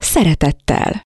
szeretettel. 0.00 1.08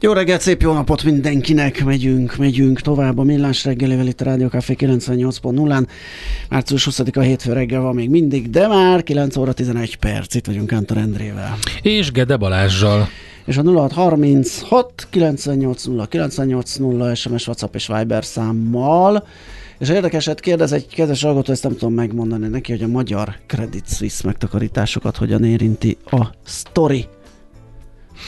Jó 0.00 0.12
reggelt, 0.12 0.40
szép 0.40 0.62
jó 0.62 0.72
napot 0.72 1.02
mindenkinek! 1.02 1.84
Megyünk, 1.84 2.36
megyünk 2.36 2.80
tovább 2.80 3.18
a 3.18 3.22
Millás 3.22 3.64
reggelivel 3.64 4.06
itt 4.06 4.20
a 4.20 4.24
Rádió 4.24 4.48
Café 4.48 4.76
98.0-án. 4.78 5.86
Március 6.48 6.88
20-a 6.90 7.20
hétfő 7.20 7.52
reggel 7.52 7.80
van 7.80 7.94
még 7.94 8.10
mindig, 8.10 8.50
de 8.50 8.68
már 8.68 9.02
9 9.02 9.36
óra 9.36 9.52
11 9.52 9.96
perc. 9.96 10.34
Itt 10.34 10.46
vagyunk 10.46 10.66
Kántor 10.66 10.96
Endrével. 10.96 11.58
És 11.82 12.12
Gede 12.12 12.36
Balázsjal. 12.36 13.08
És 13.44 13.56
a 13.56 13.62
0636 13.62 15.06
980 15.10 16.06
980 16.08 17.14
SMS, 17.14 17.46
WhatsApp 17.46 17.74
és 17.74 17.86
Viber 17.86 18.24
számmal. 18.24 19.26
És 19.78 19.88
érdekeset 19.88 20.40
kérdez 20.40 20.72
egy 20.72 20.86
kedves 20.86 21.22
hallgató, 21.22 21.52
ezt 21.52 21.62
nem 21.62 21.72
tudom 21.72 21.94
megmondani 21.94 22.48
neki, 22.48 22.72
hogy 22.72 22.82
a 22.82 22.88
magyar 22.88 23.36
Credit 23.46 23.88
Suisse 23.88 24.22
megtakarításokat 24.24 25.16
hogyan 25.16 25.44
érinti 25.44 25.96
a 26.10 26.26
story 26.44 27.08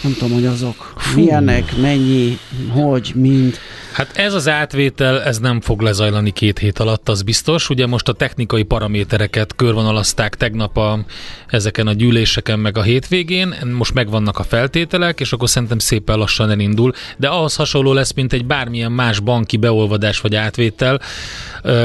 nem 0.02 0.12
tudom, 0.12 0.32
hogy 0.32 0.46
azok 0.46 0.92
milyenek, 1.14 1.76
mennyi, 1.76 2.38
hogy, 2.70 3.12
mind. 3.14 3.58
Hát 3.92 4.16
ez 4.16 4.34
az 4.34 4.48
átvétel, 4.48 5.22
ez 5.22 5.38
nem 5.38 5.60
fog 5.60 5.80
lezajlani 5.80 6.30
két 6.30 6.58
hét 6.58 6.78
alatt, 6.78 7.08
az 7.08 7.22
biztos. 7.22 7.70
Ugye 7.70 7.86
most 7.86 8.08
a 8.08 8.12
technikai 8.12 8.62
paramétereket 8.62 9.54
körvonalazták 9.56 10.34
tegnap 10.34 10.76
a, 10.76 11.04
ezeken 11.46 11.86
a 11.86 11.92
gyűléseken 11.92 12.58
meg 12.58 12.78
a 12.78 12.82
hétvégén, 12.82 13.54
most 13.76 13.94
megvannak 13.94 14.38
a 14.38 14.42
feltételek, 14.42 15.20
és 15.20 15.32
akkor 15.32 15.48
szerintem 15.48 15.78
szépen 15.78 16.18
lassan 16.18 16.50
elindul, 16.50 16.92
de 17.16 17.28
ahhoz 17.28 17.56
hasonló 17.56 17.92
lesz, 17.92 18.12
mint 18.12 18.32
egy 18.32 18.44
bármilyen 18.44 18.92
más 18.92 19.20
banki 19.20 19.56
beolvadás 19.56 20.20
vagy 20.20 20.34
átvétel. 20.34 21.00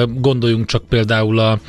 Gondoljunk 0.07 0.65
csak 0.65 0.83
például 0.89 1.39
a 1.39 1.59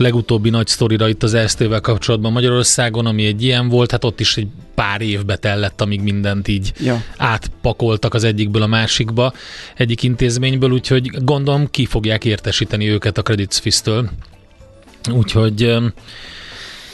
legutóbbi 0.00 0.50
nagy 0.50 0.66
sztorira 0.66 1.08
itt 1.08 1.22
az 1.22 1.34
ESZT-vel 1.34 1.80
kapcsolatban 1.80 2.32
Magyarországon, 2.32 3.06
ami 3.06 3.26
egy 3.26 3.42
ilyen 3.42 3.68
volt, 3.68 3.90
hát 3.90 4.04
ott 4.04 4.20
is 4.20 4.36
egy 4.36 4.48
pár 4.74 5.00
évbe 5.00 5.36
tellett, 5.36 5.80
amíg 5.80 6.00
mindent 6.00 6.48
így 6.48 6.72
ja. 6.78 7.02
átpakoltak 7.16 8.14
az 8.14 8.24
egyikből 8.24 8.62
a 8.62 8.66
másikba, 8.66 9.32
egyik 9.76 10.02
intézményből, 10.02 10.70
úgyhogy 10.70 11.10
gondolom 11.24 11.70
ki 11.70 11.86
fogják 11.86 12.24
értesíteni 12.24 12.88
őket 12.88 13.18
a 13.18 13.22
Credit 13.22 13.52
Suisse-től. 13.52 14.10
Úgyhogy 15.12 15.76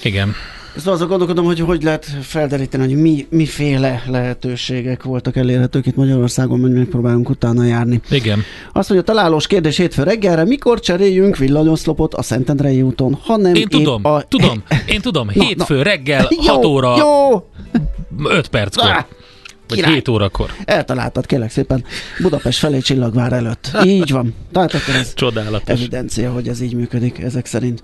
igen. 0.02 0.34
Szóval 0.76 0.94
azon 0.94 1.08
gondolkodom, 1.08 1.44
hogy 1.44 1.60
hogy 1.60 1.82
lehet 1.82 2.04
felderíteni, 2.22 2.84
hogy 2.84 3.02
mi, 3.02 3.26
miféle 3.30 4.02
lehetőségek 4.06 5.02
voltak 5.02 5.36
elérhetők 5.36 5.86
itt 5.86 5.96
Magyarországon, 5.96 6.60
hogy 6.60 6.72
megpróbálunk 6.72 7.28
utána 7.28 7.64
járni. 7.64 8.00
Igen. 8.10 8.42
Azt 8.72 8.88
mondja, 8.88 9.12
találós 9.12 9.46
kérdés 9.46 9.76
hétfő 9.76 10.02
reggelre, 10.02 10.44
mikor 10.44 10.80
cseréljünk 10.80 11.36
villanyoszlopot 11.36 12.14
a 12.14 12.22
Szentendrei 12.22 12.82
úton, 12.82 13.18
hanem 13.22 13.54
Én 13.54 13.68
tudom, 13.68 14.04
a... 14.06 14.22
tudom, 14.22 14.62
én 14.86 15.00
tudom, 15.00 15.26
na, 15.34 15.42
hétfő 15.42 15.76
na. 15.76 15.82
reggel, 15.82 16.28
jó, 16.46 16.54
6 16.54 16.64
óra, 16.64 16.96
jó. 16.98 17.48
5 18.24 18.48
perckor. 18.48 18.90
Ah. 18.90 19.04
Vagy 19.68 19.76
Király. 19.78 19.92
7 19.92 20.08
órakor. 20.08 20.50
Eltaláltad, 20.64 21.26
kérlek 21.26 21.50
szépen. 21.50 21.84
Budapest 22.20 22.58
felé 22.58 22.78
csillagvár 22.78 23.32
előtt. 23.32 23.70
Így 23.84 24.10
van. 24.10 24.34
Tehát 24.52 24.74
akkor 24.74 24.94
ez 24.94 25.14
Csodálatos. 25.14 25.68
evidencia, 25.80 26.32
hogy 26.32 26.48
ez 26.48 26.60
így 26.60 26.74
működik 26.74 27.18
ezek 27.18 27.46
szerint. 27.46 27.82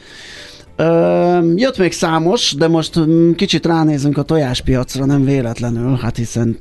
Ö, 0.76 1.52
jött 1.54 1.78
még 1.78 1.92
számos, 1.92 2.54
de 2.54 2.68
most 2.68 3.00
mm, 3.00 3.32
kicsit 3.32 3.66
ránézünk 3.66 4.18
a 4.18 4.22
tojáspiacra, 4.22 5.04
nem 5.04 5.24
véletlenül, 5.24 5.96
hát 5.96 6.16
hiszen 6.16 6.58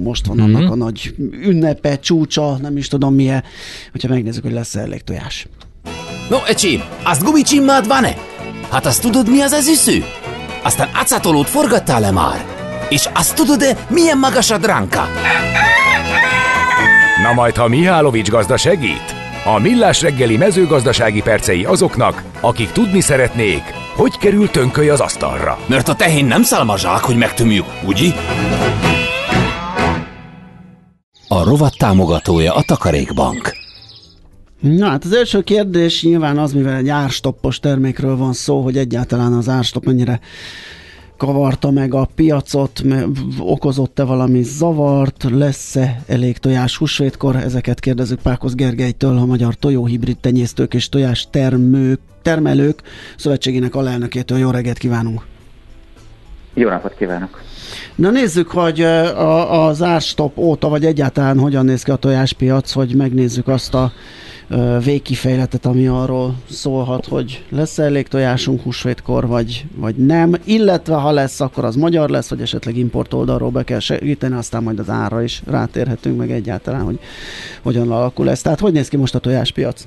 most 0.00 0.26
van 0.26 0.36
mm-hmm. 0.36 0.54
annak 0.54 0.70
a 0.70 0.74
nagy 0.74 1.14
ünnepe, 1.42 1.98
csúcsa, 1.98 2.56
nem 2.62 2.76
is 2.76 2.88
tudom 2.88 3.14
milyen, 3.14 3.44
hogyha 3.92 4.08
megnézzük, 4.08 4.42
hogy 4.42 4.52
lesz 4.52 4.74
elég 4.74 5.02
tojás. 5.02 5.46
No, 6.30 6.36
ecsi, 6.46 6.82
azt 7.04 7.22
gumicsimmád 7.22 7.86
van-e? 7.86 8.16
Hát 8.70 8.86
azt 8.86 9.02
tudod, 9.02 9.30
mi 9.30 9.40
az 9.40 9.52
az 9.52 9.68
üsző? 9.68 10.04
Aztán 10.62 10.88
acatolót 10.94 11.48
forgattál-e 11.48 12.10
már? 12.10 12.44
És 12.88 13.08
azt 13.14 13.34
tudod-e, 13.34 13.86
milyen 13.88 14.18
magas 14.18 14.50
a 14.50 14.58
dránka? 14.58 15.04
Na 17.22 17.32
majd, 17.32 17.56
ha 17.56 17.68
Mihálovics 17.68 18.28
gazda 18.28 18.56
segít? 18.56 19.15
A 19.48 19.58
Millás 19.58 20.02
reggeli 20.02 20.36
mezőgazdasági 20.36 21.20
percei 21.20 21.64
azoknak, 21.64 22.22
akik 22.40 22.70
tudni 22.70 23.00
szeretnék, 23.00 23.62
hogy 23.94 24.18
kerül 24.18 24.50
tönköly 24.50 24.88
az 24.88 25.00
asztalra. 25.00 25.58
Mert 25.66 25.88
a 25.88 25.94
tehén 25.94 26.24
nem 26.24 26.42
szálmazsák, 26.42 27.00
hogy 27.00 27.16
megtömjük, 27.16 27.64
ugye? 27.86 28.10
A 31.28 31.44
rovat 31.44 31.76
támogatója 31.78 32.54
a 32.54 32.62
Takarékbank. 32.62 33.52
Na 34.60 34.88
hát 34.88 35.04
az 35.04 35.12
első 35.12 35.42
kérdés 35.42 36.02
nyilván 36.02 36.38
az, 36.38 36.52
mivel 36.52 36.74
egy 36.74 36.88
árstoppos 36.88 37.60
termékről 37.60 38.16
van 38.16 38.32
szó, 38.32 38.62
hogy 38.62 38.76
egyáltalán 38.76 39.32
az 39.32 39.48
árstopp 39.48 39.84
mennyire 39.84 40.20
kavarta 41.16 41.70
meg 41.70 41.94
a 41.94 42.08
piacot, 42.14 42.82
okozott-e 43.38 44.02
valami 44.02 44.42
zavart, 44.42 45.26
lesz-e 45.30 46.02
elég 46.06 46.38
tojás 46.38 46.76
húsvétkor? 46.76 47.36
Ezeket 47.36 47.80
kérdezzük 47.80 48.20
Pákoz 48.22 48.54
Gergelytől, 48.54 49.16
a 49.16 49.24
Magyar 49.24 49.54
Tojóhibrid 49.54 50.18
Tenyésztők 50.18 50.74
és 50.74 50.88
Tojás 50.88 51.28
termők, 51.30 52.00
Termelők 52.22 52.82
Szövetségének 53.16 53.74
alelnökétől. 53.74 54.38
Jó 54.38 54.50
reggelt 54.50 54.78
kívánunk! 54.78 55.26
Jó 56.54 56.68
napot 56.68 56.94
kívánok! 56.94 57.40
Na 57.94 58.10
nézzük, 58.10 58.50
hogy 58.50 58.80
a, 58.80 59.66
az 59.66 59.82
árstop 59.82 60.38
óta, 60.38 60.68
vagy 60.68 60.84
egyáltalán 60.84 61.38
hogyan 61.38 61.64
néz 61.64 61.82
ki 61.82 61.90
a 61.90 61.96
tojáspiac, 61.96 62.72
hogy 62.72 62.94
megnézzük 62.94 63.48
azt 63.48 63.74
a 63.74 63.92
végkifejletet, 64.84 65.66
ami 65.66 65.86
arról 65.86 66.34
szólhat, 66.50 67.06
hogy 67.06 67.44
lesz 67.48 67.78
elég 67.78 68.08
tojásunk 68.08 68.62
húsvétkor, 68.62 69.26
vagy, 69.26 69.64
vagy 69.76 69.94
nem, 69.94 70.34
illetve 70.44 70.94
ha 70.94 71.10
lesz, 71.10 71.40
akkor 71.40 71.64
az 71.64 71.76
magyar 71.76 72.08
lesz, 72.08 72.28
vagy 72.28 72.40
esetleg 72.40 72.76
import 72.76 73.14
oldalról 73.14 73.50
be 73.50 73.62
kell 73.62 73.78
segíteni, 73.78 74.34
aztán 74.34 74.62
majd 74.62 74.78
az 74.78 74.90
ára 74.90 75.22
is 75.22 75.42
rátérhetünk 75.50 76.18
meg 76.18 76.30
egyáltalán, 76.30 76.82
hogy 76.82 76.98
hogyan 77.62 77.90
alakul 77.90 78.30
ez. 78.30 78.42
Tehát 78.42 78.60
hogy 78.60 78.72
néz 78.72 78.88
ki 78.88 78.96
most 78.96 79.14
a 79.14 79.18
tojáspiac? 79.18 79.84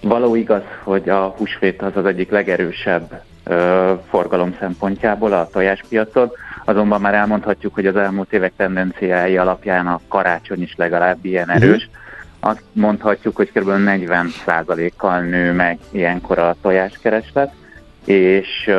Való 0.00 0.34
igaz, 0.34 0.62
hogy 0.84 1.08
a 1.08 1.34
húsvét 1.36 1.82
az 1.82 1.96
az 1.96 2.06
egyik 2.06 2.30
legerősebb 2.30 3.22
ö, 3.44 3.92
forgalom 4.08 4.56
szempontjából 4.60 5.32
a 5.32 5.48
tojáspiacon, 5.52 6.30
azonban 6.64 7.00
már 7.00 7.14
elmondhatjuk, 7.14 7.74
hogy 7.74 7.86
az 7.86 7.96
elmúlt 7.96 8.32
évek 8.32 8.52
tendenciái 8.56 9.36
alapján 9.36 9.86
a 9.86 10.00
karácsony 10.08 10.62
is 10.62 10.74
legalább 10.76 11.24
ilyen 11.24 11.50
erős. 11.50 11.86
Uh-huh 11.86 11.98
azt 12.40 12.62
mondhatjuk, 12.72 13.36
hogy 13.36 13.52
kb. 13.52 13.68
40%-kal 13.68 15.20
nő 15.20 15.52
meg 15.52 15.78
ilyenkor 15.90 16.38
a 16.38 16.56
tojáskereslet, 16.62 17.52
és 18.04 18.70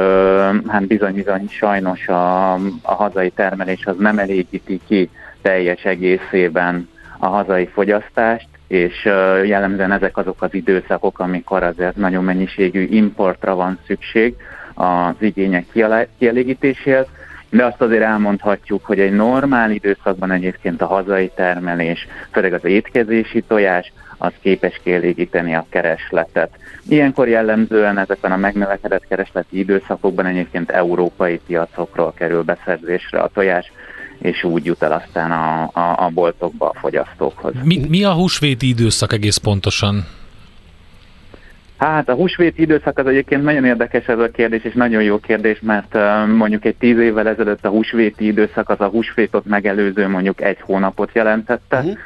hát 0.67 0.88
bizony-bizony 0.88 1.47
sajnos 1.49 2.07
a, 2.07 2.53
a 2.81 2.94
hazai 2.94 3.29
termelés 3.29 3.85
az 3.85 3.95
nem 3.97 4.19
elégíti 4.19 4.79
ki 4.88 5.09
teljes 5.41 5.83
egészében 5.83 6.89
a 7.17 7.27
hazai 7.27 7.66
fogyasztást, 7.66 8.47
és 8.67 9.05
jellemzően 9.45 9.91
ezek 9.91 10.17
azok 10.17 10.41
az 10.41 10.53
időszakok, 10.53 11.19
amikor 11.19 11.63
azért 11.63 11.95
nagyon 11.95 12.23
mennyiségű 12.23 12.88
importra 12.89 13.55
van 13.55 13.79
szükség 13.85 14.35
az 14.73 15.16
igények 15.19 15.66
kielégítéséhez, 16.17 17.05
de 17.52 17.66
azt 17.66 17.82
azért 17.82 18.03
elmondhatjuk, 18.03 18.86
hogy 18.86 19.00
egy 19.00 19.14
normál 19.14 19.72
időszakban 19.72 20.32
egyébként 20.32 20.82
a 20.82 20.86
hazai 20.86 21.32
termelés, 21.36 22.08
főleg 22.32 22.53
az 22.53 22.64
étkezési 22.64 23.42
tojás, 23.42 23.92
az 24.18 24.32
képes 24.42 24.80
kielégíteni 24.84 25.56
a 25.56 25.66
keresletet. 25.70 26.50
Ilyenkor 26.88 27.28
jellemzően 27.28 27.98
ezeken 27.98 28.32
a 28.32 28.38
megnövekedett 28.38 29.08
keresleti 29.08 29.59
időszakokban 29.59 30.26
egyébként 30.26 30.70
európai 30.70 31.40
piacokról 31.48 32.14
kerül 32.14 32.42
beszerzésre 32.42 33.20
a 33.20 33.30
tojás, 33.34 33.72
és 34.20 34.44
úgy 34.44 34.66
jut 34.66 34.84
el 34.84 34.92
aztán 34.92 35.32
a, 35.32 35.64
a, 35.64 36.06
a 36.06 36.09
boltokba 36.14 36.70
a 36.70 36.80
fogyasztókhoz. 36.80 37.53
Mi, 37.64 37.86
mi 37.90 38.03
a 38.03 38.14
húsvéti 38.14 38.68
időszak 38.68 39.14
egész 39.14 39.38
pontosan? 39.38 40.06
Hát 41.81 42.09
a 42.09 42.13
húsvéti 42.13 42.61
időszak 42.61 42.97
az 42.97 43.07
egyébként 43.07 43.43
nagyon 43.43 43.66
érdekes 43.66 44.05
ez 44.05 44.19
a 44.19 44.29
kérdés, 44.29 44.63
és 44.63 44.73
nagyon 44.73 45.03
jó 45.03 45.17
kérdés, 45.17 45.59
mert 45.61 45.97
mondjuk 46.28 46.66
egy 46.66 46.75
tíz 46.75 46.97
évvel 46.97 47.28
ezelőtt 47.28 47.66
a 47.66 47.69
húsvéti 47.69 48.25
időszak 48.25 48.69
az 48.69 48.81
a 48.81 48.87
húsvétot 48.87 49.45
megelőző 49.45 50.07
mondjuk 50.07 50.41
egy 50.41 50.57
hónapot 50.61 51.09
jelentette. 51.13 51.78
Uh-huh. 51.78 51.97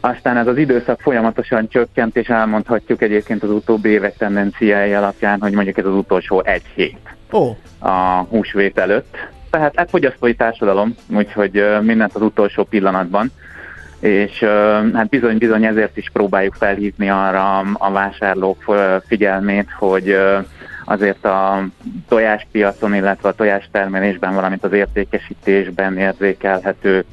Aztán 0.00 0.36
ez 0.36 0.46
az 0.46 0.56
időszak 0.56 1.00
folyamatosan 1.00 1.68
csökkent, 1.68 2.16
és 2.16 2.28
elmondhatjuk 2.28 3.02
egyébként 3.02 3.42
az 3.42 3.50
utóbbi 3.50 3.88
évek 3.88 4.16
tendenciái 4.16 4.92
alapján, 4.92 5.40
hogy 5.40 5.52
mondjuk 5.52 5.78
ez 5.78 5.86
az 5.86 5.94
utolsó 5.94 6.42
egy 6.44 6.64
hét 6.74 7.16
oh. 7.30 7.56
a 7.78 8.26
húsvét 8.28 8.78
előtt. 8.78 9.16
tehát 9.50 9.72
hát 9.76 9.90
fogyasztói 9.90 10.34
társadalom, 10.34 10.94
úgyhogy 11.08 11.64
mindent 11.82 12.14
az 12.14 12.22
utolsó 12.22 12.64
pillanatban 12.64 13.30
és 14.00 14.38
hát 14.94 15.08
bizony-bizony 15.08 15.64
ezért 15.64 15.96
is 15.96 16.10
próbáljuk 16.12 16.54
felhívni 16.54 17.10
arra 17.10 17.58
a 17.58 17.90
vásárlók 17.90 18.64
figyelmét, 19.06 19.70
hogy 19.78 20.16
azért 20.84 21.24
a 21.24 21.66
tojáspiacon, 22.08 22.94
illetve 22.94 23.28
a 23.28 23.34
tojástermelésben, 23.34 24.34
valamint 24.34 24.64
az 24.64 24.72
értékesítésben 24.72 25.98
érzékelhető 25.98 27.04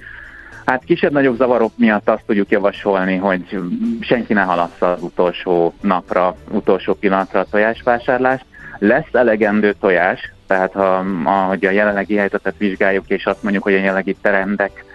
Hát 0.67 0.83
kisebb-nagyobb 0.83 1.37
zavarok 1.37 1.71
miatt 1.75 2.09
azt 2.09 2.23
tudjuk 2.25 2.49
javasolni, 2.49 3.15
hogy 3.15 3.59
senki 4.01 4.33
ne 4.33 4.41
halassza 4.41 4.91
az 4.91 5.01
utolsó 5.01 5.73
napra, 5.81 6.35
utolsó 6.51 6.93
pillanatra 6.93 7.39
a 7.39 7.45
tojásvásárlást. 7.51 8.45
Lesz 8.79 9.07
elegendő 9.11 9.75
tojás, 9.79 10.33
tehát 10.47 10.71
ha, 10.71 11.05
ahogy 11.23 11.65
a 11.65 11.71
jelenlegi 11.71 12.15
helyzetet 12.15 12.57
vizsgáljuk, 12.57 13.03
és 13.07 13.25
azt 13.25 13.43
mondjuk, 13.43 13.63
hogy 13.63 13.73
a 13.73 13.77
jelenlegi 13.77 14.15
trendek 14.21 14.85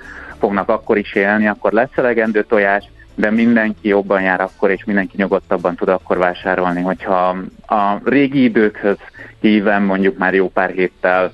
fognak 0.42 0.68
akkor 0.68 0.98
is 0.98 1.14
élni, 1.14 1.46
akkor 1.46 1.72
lesz 1.72 1.96
elegendő 1.96 2.44
tojás, 2.44 2.84
de 3.14 3.30
mindenki 3.30 3.88
jobban 3.88 4.22
jár 4.22 4.40
akkor, 4.40 4.70
és 4.70 4.84
mindenki 4.84 5.14
nyugodtabban 5.16 5.74
tud 5.74 5.88
akkor 5.88 6.18
vásárolni, 6.18 6.82
hogyha 6.82 7.36
a 7.66 8.00
régi 8.04 8.42
időkhöz 8.42 8.96
híven 9.40 9.82
mondjuk 9.82 10.18
már 10.18 10.34
jó 10.34 10.48
pár 10.48 10.70
héttel 10.70 11.32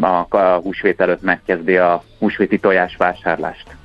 a, 0.00 0.38
húsvét 0.38 1.00
előtt 1.00 1.22
megkezdi 1.22 1.76
a 1.76 2.02
húsvéti 2.18 2.58
tojás 2.58 2.96
vásárlást. 2.96 3.76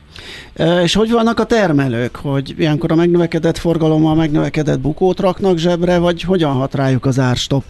És 0.84 0.94
hogy 0.94 1.12
vannak 1.12 1.40
a 1.40 1.44
termelők, 1.44 2.16
hogy 2.16 2.54
ilyenkor 2.58 2.92
a 2.92 2.96
megnövekedett 2.96 3.58
forgalommal 3.58 4.16
megnövekedett 4.16 4.80
bukót 4.80 5.20
raknak 5.20 5.58
zsebre, 5.58 5.98
vagy 5.98 6.22
hogyan 6.22 6.52
hat 6.52 6.76
rájuk 6.76 7.06
az 7.06 7.20
árstop? 7.20 7.64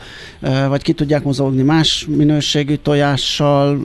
Vagy 0.67 0.81
ki 0.81 0.93
tudják 0.93 1.23
mozogni 1.23 1.61
más 1.61 2.05
minőségű 2.09 2.75
tojással, 2.75 3.75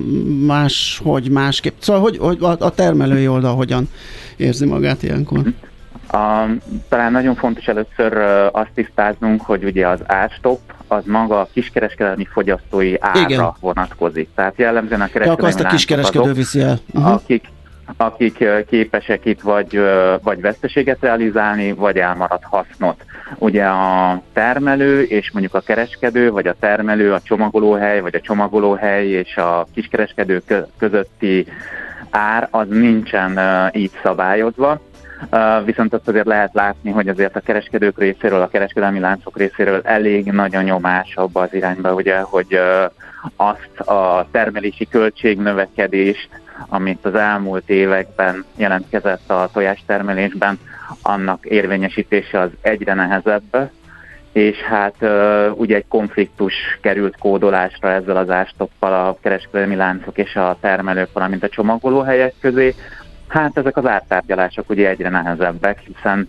más, 0.46 1.00
hogy 1.04 1.30
másképp? 1.30 1.74
Szóval 1.78 2.02
hogy, 2.02 2.18
hogy 2.18 2.38
a 2.40 2.70
termelői 2.70 3.28
oldal 3.28 3.54
hogyan 3.54 3.88
érzi 4.36 4.66
magát 4.66 5.02
ilyenkor? 5.02 5.42
A, 6.10 6.46
talán 6.88 7.12
nagyon 7.12 7.34
fontos 7.34 7.66
először 7.66 8.16
azt 8.52 8.70
tisztáznunk, 8.74 9.40
hogy 9.40 9.64
ugye 9.64 9.88
az 9.88 10.00
árstop 10.06 10.60
az 10.88 11.02
maga 11.06 11.40
a 11.40 11.48
kiskereskedelmi 11.52 12.26
fogyasztói 12.32 12.94
ára 13.00 13.20
Igen. 13.20 13.54
vonatkozik. 13.60 14.28
Tehát 14.34 14.54
jellemzően 14.56 15.00
a 15.00 15.06
kereskedelmi 15.06 15.42
ja, 15.42 15.48
azt 15.48 15.60
a 15.60 15.68
kiskereskedő 15.68 16.32
viszi 16.32 16.60
el. 16.60 16.78
Uh-huh. 16.92 17.12
Akik, 17.12 17.44
akik 17.96 18.44
képesek 18.68 19.24
itt 19.24 19.40
vagy, 19.40 19.80
vagy 20.22 20.40
veszteséget 20.40 21.00
realizálni, 21.00 21.72
vagy 21.72 21.98
elmaradt 21.98 22.44
hasznot. 22.44 23.04
Ugye 23.38 23.64
a 23.64 24.22
termelő 24.32 25.02
és 25.02 25.30
mondjuk 25.32 25.54
a 25.54 25.60
kereskedő, 25.60 26.30
vagy 26.30 26.46
a 26.46 26.56
termelő, 26.60 27.12
a 27.12 27.20
csomagolóhely, 27.20 28.00
vagy 28.00 28.14
a 28.14 28.20
csomagolóhely 28.20 29.08
és 29.08 29.36
a 29.36 29.66
kiskereskedő 29.74 30.42
közötti 30.78 31.46
ár 32.10 32.48
az 32.50 32.68
nincsen 32.68 33.40
így 33.72 33.92
szabályozva. 34.02 34.80
Viszont 35.64 35.94
azt 35.94 36.08
azért 36.08 36.26
lehet 36.26 36.54
látni, 36.54 36.90
hogy 36.90 37.08
azért 37.08 37.36
a 37.36 37.40
kereskedők 37.40 37.98
részéről, 37.98 38.40
a 38.40 38.48
kereskedelmi 38.48 38.98
láncok 38.98 39.38
részéről 39.38 39.80
elég 39.84 40.24
nagy 40.24 40.54
a 40.56 40.62
nyomás 40.62 41.16
abba 41.16 41.40
az 41.40 41.54
irányba, 41.54 41.94
ugye, 41.94 42.20
hogy 42.20 42.58
azt 43.36 43.80
a 43.88 44.28
termelési 44.30 44.88
költségnövekedést, 44.88 46.28
amit 46.68 47.04
az 47.04 47.14
elmúlt 47.14 47.68
években 47.70 48.44
jelentkezett 48.56 49.30
a 49.30 49.48
tojástermelésben, 49.52 50.58
annak 51.02 51.44
érvényesítése 51.44 52.40
az 52.40 52.50
egyre 52.60 52.94
nehezebb, 52.94 53.70
és 54.32 54.56
hát 54.56 54.94
ugye 55.54 55.76
egy 55.76 55.88
konfliktus 55.88 56.54
került 56.80 57.18
kódolásra 57.18 57.90
ezzel 57.90 58.16
az 58.16 58.30
ástoppal 58.30 58.92
a 59.08 59.16
kereskedelmi 59.20 59.76
láncok 59.76 60.18
és 60.18 60.36
a 60.36 60.56
termelők, 60.60 61.12
valamint 61.12 61.42
a 61.42 61.48
csomagolóhelyek 61.48 62.34
közé. 62.40 62.74
Hát 63.28 63.58
ezek 63.58 63.76
az 63.76 63.86
ártárgyalások 63.86 64.70
ugye 64.70 64.88
egyre 64.88 65.08
nehezebbek, 65.08 65.78
hiszen 65.78 66.28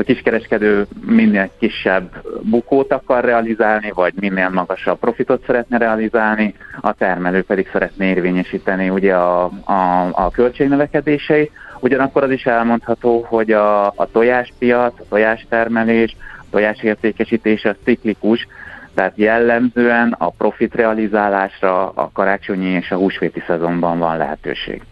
a 0.00 0.02
kiskereskedő 0.02 0.86
minél 1.06 1.50
kisebb 1.58 2.22
bukót 2.42 2.92
akar 2.92 3.24
realizálni, 3.24 3.90
vagy 3.94 4.12
minél 4.20 4.48
magasabb 4.48 4.98
profitot 4.98 5.44
szeretne 5.46 5.78
realizálni, 5.78 6.54
a 6.80 6.92
termelő 6.92 7.42
pedig 7.42 7.68
szeretné 7.72 8.08
érvényesíteni 8.08 8.88
ugye 8.88 9.14
a, 9.14 9.44
a, 9.64 10.08
a 10.12 10.30
költségnövekedéseit. 10.30 11.50
Ugyanakkor 11.80 12.22
az 12.22 12.30
is 12.30 12.46
elmondható, 12.46 13.26
hogy 13.28 13.52
a, 13.52 13.86
a 13.86 14.08
tojáspiac, 14.12 15.00
a 15.00 15.04
tojástermelés, 15.08 16.16
a 16.38 16.44
tojásértékesítés 16.50 17.64
a 17.64 17.76
ciklikus, 17.84 18.46
tehát 18.94 19.12
jellemzően 19.16 20.14
a 20.18 20.30
profit 20.30 20.74
realizálásra 20.74 21.88
a 21.88 22.10
karácsonyi 22.12 22.68
és 22.68 22.90
a 22.90 22.96
húsvéti 22.96 23.42
szezonban 23.46 23.98
van 23.98 24.16
lehetőség. 24.16 24.82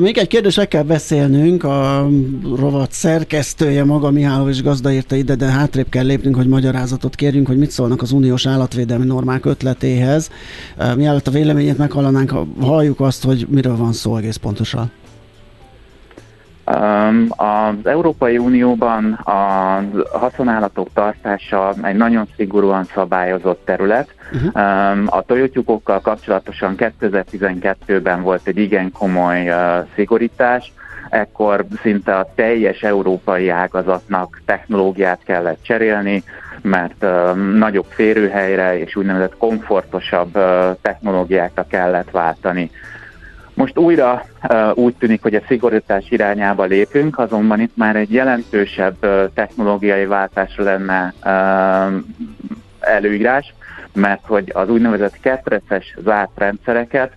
Még 0.00 0.18
egy 0.18 0.26
kérdésre 0.26 0.64
kell 0.64 0.82
beszélnünk, 0.82 1.64
a 1.64 2.08
rovat 2.56 2.92
szerkesztője 2.92 3.84
maga 3.84 4.10
Mihálovics 4.10 4.62
gazda 4.62 4.92
írta 4.92 5.16
ide, 5.16 5.34
de 5.34 5.46
hátrébb 5.46 5.88
kell 5.88 6.04
lépnünk, 6.04 6.36
hogy 6.36 6.46
magyarázatot 6.46 7.14
kérjünk, 7.14 7.46
hogy 7.46 7.58
mit 7.58 7.70
szólnak 7.70 8.02
az 8.02 8.12
uniós 8.12 8.46
állatvédelmi 8.46 9.04
normák 9.04 9.44
ötletéhez. 9.44 10.30
Mielőtt 10.96 11.26
a 11.26 11.30
véleményét 11.30 11.78
meghallanánk, 11.78 12.34
halljuk 12.60 13.00
azt, 13.00 13.24
hogy 13.24 13.46
miről 13.50 13.76
van 13.76 13.92
szó 13.92 14.16
egész 14.16 14.36
pontosan. 14.36 14.90
Az 17.36 17.74
Európai 17.86 18.38
Unióban 18.38 19.12
a 19.12 19.80
haszonállatok 20.18 20.88
tartása 20.94 21.74
egy 21.82 21.96
nagyon 21.96 22.28
szigorúan 22.36 22.84
szabályozott 22.84 23.64
terület. 23.64 24.14
Uh-huh. 24.32 25.16
A 25.16 25.22
tojótyúkokkal 25.26 26.00
kapcsolatosan 26.00 26.74
2012-ben 26.78 28.22
volt 28.22 28.46
egy 28.46 28.58
igen 28.58 28.92
komoly 28.92 29.52
szigorítás, 29.94 30.72
ekkor 31.10 31.64
szinte 31.82 32.16
a 32.16 32.28
teljes 32.34 32.82
európai 32.82 33.48
ágazatnak 33.48 34.42
technológiát 34.46 35.20
kellett 35.24 35.62
cserélni, 35.62 36.22
mert 36.62 37.06
nagyobb 37.58 37.86
férőhelyre 37.88 38.78
és 38.78 38.96
úgynevezett 38.96 39.36
komfortosabb 39.36 40.32
technológiákra 40.82 41.66
kellett 41.66 42.10
váltani. 42.10 42.70
Most 43.54 43.78
újra 43.78 44.24
úgy 44.74 44.94
tűnik, 44.94 45.22
hogy 45.22 45.34
a 45.34 45.42
szigorítás 45.46 46.10
irányába 46.10 46.64
lépünk, 46.64 47.18
azonban 47.18 47.60
itt 47.60 47.76
már 47.76 47.96
egy 47.96 48.12
jelentősebb 48.12 48.96
technológiai 49.34 50.06
váltásra 50.06 50.64
lenne 50.64 51.14
előírás, 52.80 53.54
mert 53.94 54.26
hogy 54.26 54.50
az 54.54 54.68
úgynevezett 54.68 55.20
ketreces 55.20 55.94
zárt 56.04 56.30
rendszereket 56.34 57.12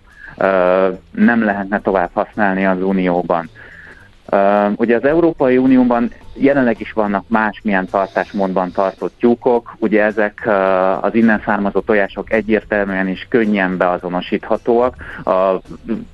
nem 1.10 1.44
lehetne 1.44 1.80
tovább 1.80 2.10
használni 2.12 2.66
az 2.66 2.82
Unióban. 2.82 3.50
Ugye 4.76 4.96
az 4.96 5.04
Európai 5.04 5.56
Unióban 5.56 6.10
jelenleg 6.34 6.80
is 6.80 6.92
vannak 6.92 7.24
másmilyen 7.28 7.86
tartásmódban 7.86 8.72
tartott 8.72 9.12
tyúkok, 9.18 9.76
ugye 9.78 10.02
ezek 10.02 10.48
az 11.00 11.14
innen 11.14 11.42
származó 11.44 11.80
tojások 11.80 12.32
egyértelműen 12.32 13.08
is 13.08 13.26
könnyen 13.28 13.76
beazonosíthatóak. 13.76 14.94
A 15.24 15.60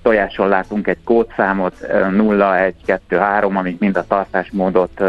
tojáson 0.03 0.49
látunk 0.49 0.87
egy 0.87 1.03
kódszámot, 1.05 1.75
uh, 1.83 2.11
0, 2.11 2.59
1, 2.59 2.75
2, 2.87 3.17
3, 3.17 3.57
amik 3.57 3.79
mind 3.79 3.97
a 3.97 4.07
tartásmódot 4.07 5.03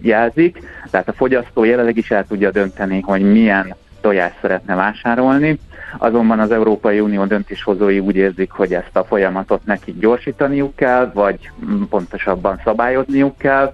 jelzik, 0.00 0.62
tehát 0.90 1.08
a 1.08 1.12
fogyasztó 1.12 1.64
jelenleg 1.64 1.96
is 1.96 2.10
el 2.10 2.26
tudja 2.26 2.50
dönteni, 2.50 3.00
hogy 3.00 3.22
milyen 3.32 3.74
tojást 4.00 4.36
szeretne 4.40 4.74
vásárolni, 4.74 5.58
azonban 5.98 6.40
az 6.40 6.50
Európai 6.50 7.00
Unió 7.00 7.24
döntéshozói 7.24 7.98
úgy 7.98 8.16
érzik, 8.16 8.50
hogy 8.50 8.74
ezt 8.74 8.96
a 8.96 9.04
folyamatot 9.04 9.64
nekik 9.64 9.98
gyorsítaniuk 9.98 10.76
kell, 10.76 11.10
vagy 11.14 11.50
pontosabban 11.88 12.60
szabályozniuk 12.64 13.38
kell. 13.38 13.72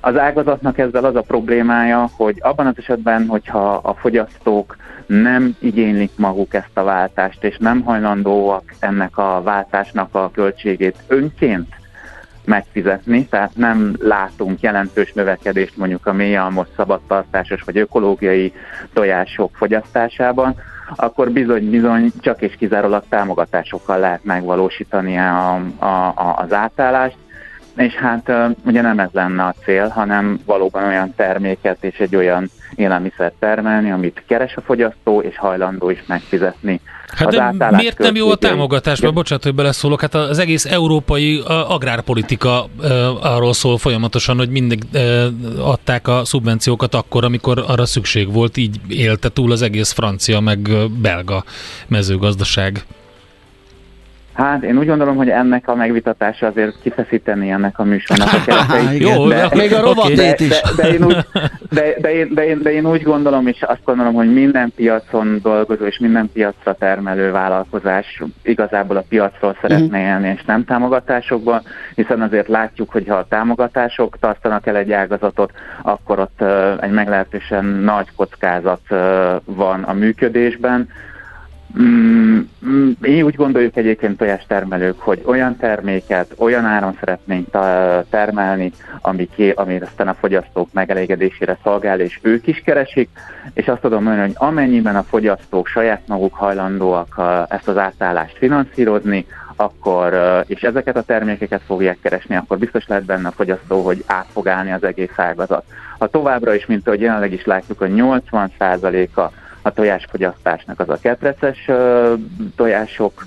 Az 0.00 0.18
ágazatnak 0.18 0.78
ezzel 0.78 1.04
az 1.04 1.16
a 1.16 1.20
problémája, 1.20 2.08
hogy 2.16 2.36
abban 2.40 2.66
az 2.66 2.74
esetben, 2.76 3.26
hogyha 3.26 3.74
a 3.74 3.94
fogyasztók 3.94 4.76
nem 5.06 5.56
igénylik 5.58 6.10
maguk 6.16 6.54
ezt 6.54 6.70
a 6.78 6.82
váltást, 6.82 7.44
és 7.44 7.56
nem 7.58 7.82
hajlandóak 7.82 8.74
ennek 8.78 9.18
a 9.18 9.42
váltásnak 9.42 10.14
a 10.14 10.30
költségét 10.30 10.96
önként 11.06 11.74
megfizetni, 12.44 13.26
tehát 13.26 13.56
nem 13.56 13.96
látunk 14.00 14.60
jelentős 14.60 15.12
növekedést 15.12 15.76
mondjuk 15.76 16.06
a 16.06 16.12
mélyalmos 16.12 16.66
szabadtartásos 16.76 17.62
vagy 17.62 17.78
ökológiai 17.78 18.52
tojások 18.92 19.56
fogyasztásában, 19.56 20.54
akkor 20.96 21.30
bizony-bizony 21.30 22.12
csak 22.20 22.42
és 22.42 22.54
kizárólag 22.58 23.04
támogatásokkal 23.08 23.98
lehet 23.98 24.24
megvalósítani 24.24 25.18
a, 25.18 25.54
a, 25.78 25.86
a, 26.06 26.36
az 26.38 26.52
átállást, 26.52 27.16
és 27.76 27.94
hát 27.94 28.32
ugye 28.66 28.80
nem 28.80 28.98
ez 28.98 29.08
lenne 29.12 29.42
a 29.42 29.54
cél, 29.64 29.88
hanem 29.88 30.40
valóban 30.46 30.84
olyan 30.84 31.14
terméket 31.16 31.76
és 31.80 31.98
egy 31.98 32.16
olyan 32.16 32.50
élelmiszert 32.74 33.34
termelni, 33.38 33.90
amit 33.90 34.22
keres 34.26 34.56
a 34.56 34.60
fogyasztó, 34.60 35.20
és 35.20 35.38
hajlandó 35.38 35.90
is 35.90 36.04
megfizetni. 36.06 36.80
Hát 37.06 37.56
de 37.56 37.70
miért 37.70 37.98
nem 37.98 38.14
jó 38.14 38.30
a 38.30 38.36
támogatás? 38.36 39.00
Mert 39.00 39.14
bocsánat, 39.14 39.44
hogy 39.44 39.54
beleszólok, 39.54 40.00
hát 40.00 40.14
az 40.14 40.38
egész 40.38 40.64
európai 40.64 41.42
agrárpolitika 41.46 42.66
arról 43.20 43.52
szól 43.52 43.78
folyamatosan, 43.78 44.36
hogy 44.36 44.48
mindig 44.48 44.82
adták 45.58 46.08
a 46.08 46.24
szubvenciókat 46.24 46.94
akkor, 46.94 47.24
amikor 47.24 47.64
arra 47.66 47.86
szükség 47.86 48.32
volt, 48.32 48.56
így 48.56 48.80
élte 48.88 49.28
túl 49.28 49.52
az 49.52 49.62
egész 49.62 49.92
francia 49.92 50.40
meg 50.40 50.68
belga 51.00 51.44
mezőgazdaság. 51.86 52.84
Hát 54.34 54.62
én 54.62 54.78
úgy 54.78 54.86
gondolom, 54.86 55.16
hogy 55.16 55.28
ennek 55.28 55.68
a 55.68 55.74
megvitatása 55.74 56.46
azért 56.46 56.80
kifeszíteni 56.82 57.50
ennek 57.50 57.78
a 57.78 57.84
műsornak 57.84 58.32
a 58.32 58.42
kereteit. 58.46 59.00
Jó, 59.00 59.28
de, 59.28 59.48
még 59.54 59.72
a 59.72 59.80
rovatét 59.80 60.40
is. 60.40 60.48
De, 60.48 60.60
de, 60.76 60.88
én 60.88 61.04
úgy, 61.04 61.16
de, 61.70 61.94
de, 62.00 62.14
én, 62.14 62.34
de, 62.34 62.46
én, 62.46 62.62
de 62.62 62.72
én 62.72 62.86
úgy 62.86 63.02
gondolom, 63.02 63.46
és 63.46 63.62
azt 63.62 63.84
gondolom, 63.84 64.14
hogy 64.14 64.32
minden 64.32 64.72
piacon 64.76 65.38
dolgozó 65.42 65.84
és 65.84 65.98
minden 65.98 66.30
piacra 66.32 66.74
termelő 66.74 67.30
vállalkozás 67.30 68.22
igazából 68.42 68.96
a 68.96 69.04
piacról 69.08 69.56
szeretne 69.60 69.98
mhm. 69.98 70.06
élni, 70.06 70.34
és 70.36 70.44
nem 70.44 70.64
támogatásokban, 70.64 71.62
hiszen 71.94 72.22
azért 72.22 72.48
látjuk, 72.48 72.90
hogy 72.90 73.08
ha 73.08 73.14
a 73.14 73.26
támogatások 73.28 74.18
tartanak 74.18 74.66
el 74.66 74.76
egy 74.76 74.92
ágazatot, 74.92 75.52
akkor 75.82 76.18
ott 76.18 76.42
egy 76.80 76.92
meglehetősen 76.92 77.64
nagy 77.64 78.06
kockázat 78.16 78.80
van 79.44 79.82
a 79.82 79.92
működésben, 79.92 80.88
Mm, 81.82 82.40
mm, 82.66 82.90
mi 82.98 83.22
úgy 83.22 83.34
gondoljuk 83.34 83.76
egyébként 83.76 84.16
tojástermelők, 84.16 85.00
hogy 85.00 85.22
olyan 85.24 85.56
terméket, 85.56 86.34
olyan 86.38 86.64
áron 86.64 86.96
szeretnénk 87.00 87.50
termelni, 88.10 88.72
ami, 89.00 89.28
ki, 89.34 89.50
ami 89.50 89.80
aztán 89.80 90.08
a 90.08 90.14
fogyasztók 90.14 90.72
megelégedésére 90.72 91.58
szolgál, 91.62 92.00
és 92.00 92.18
ők 92.22 92.46
is 92.46 92.62
keresik, 92.64 93.08
és 93.54 93.68
azt 93.68 93.80
tudom 93.80 94.02
mondani, 94.02 94.26
hogy 94.26 94.48
amennyiben 94.48 94.96
a 94.96 95.02
fogyasztók 95.02 95.66
saját 95.66 96.02
maguk 96.06 96.34
hajlandóak 96.34 97.20
ezt 97.48 97.68
az 97.68 97.76
átállást 97.76 98.36
finanszírozni, 98.38 99.26
akkor, 99.56 100.14
és 100.46 100.62
ezeket 100.62 100.96
a 100.96 101.02
termékeket 101.02 101.62
fogják 101.66 101.98
keresni, 102.02 102.36
akkor 102.36 102.58
biztos 102.58 102.86
lehet 102.86 103.04
benne 103.04 103.28
a 103.28 103.32
fogyasztó, 103.32 103.82
hogy 103.82 104.04
át 104.06 104.26
fog 104.32 104.48
állni 104.48 104.72
az 104.72 104.84
egész 104.84 105.18
ágazat. 105.18 105.64
Ha 105.98 106.06
továbbra 106.06 106.54
is, 106.54 106.66
mint 106.66 106.86
ahogy 106.86 107.00
jelenleg 107.00 107.32
is 107.32 107.44
látjuk, 107.44 107.78
hogy 107.78 107.92
80%-a 107.94 109.30
a 109.64 109.72
tojásfogyasztásnak 109.72 110.80
az 110.80 110.88
a 110.88 110.98
ketreces 111.00 111.70
tojások 112.56 113.26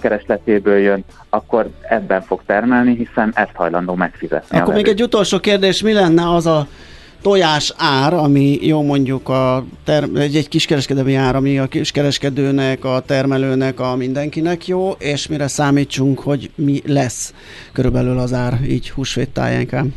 keresletéből 0.00 0.78
jön, 0.78 1.04
akkor 1.28 1.70
ebben 1.88 2.22
fog 2.22 2.40
termelni, 2.46 2.96
hiszen 2.96 3.32
ezt 3.34 3.54
hajlandó 3.54 3.94
megfizetni. 3.94 4.58
Akkor 4.58 4.74
még 4.74 4.88
egy 4.88 5.02
utolsó 5.02 5.38
kérdés, 5.38 5.82
mi 5.82 5.92
lenne 5.92 6.34
az 6.34 6.46
a 6.46 6.66
tojás 7.22 7.74
ár, 7.76 8.12
ami 8.14 8.58
jó 8.60 8.82
mondjuk 8.82 9.28
a 9.28 9.64
ter- 9.84 10.16
egy, 10.16 10.36
egy 10.36 10.48
kiskereskedelmi 10.48 11.14
ár, 11.14 11.36
ami 11.36 11.58
a 11.58 11.66
kiskereskedőnek, 11.66 12.84
a 12.84 13.02
termelőnek, 13.06 13.80
a 13.80 13.96
mindenkinek 13.96 14.66
jó, 14.66 14.90
és 14.90 15.26
mire 15.26 15.48
számítsunk, 15.48 16.20
hogy 16.20 16.50
mi 16.54 16.82
lesz 16.86 17.34
körülbelül 17.72 18.18
az 18.18 18.32
ár 18.32 18.58
így 18.66 18.90
húsvét 18.90 19.28
tájánkán? 19.28 19.94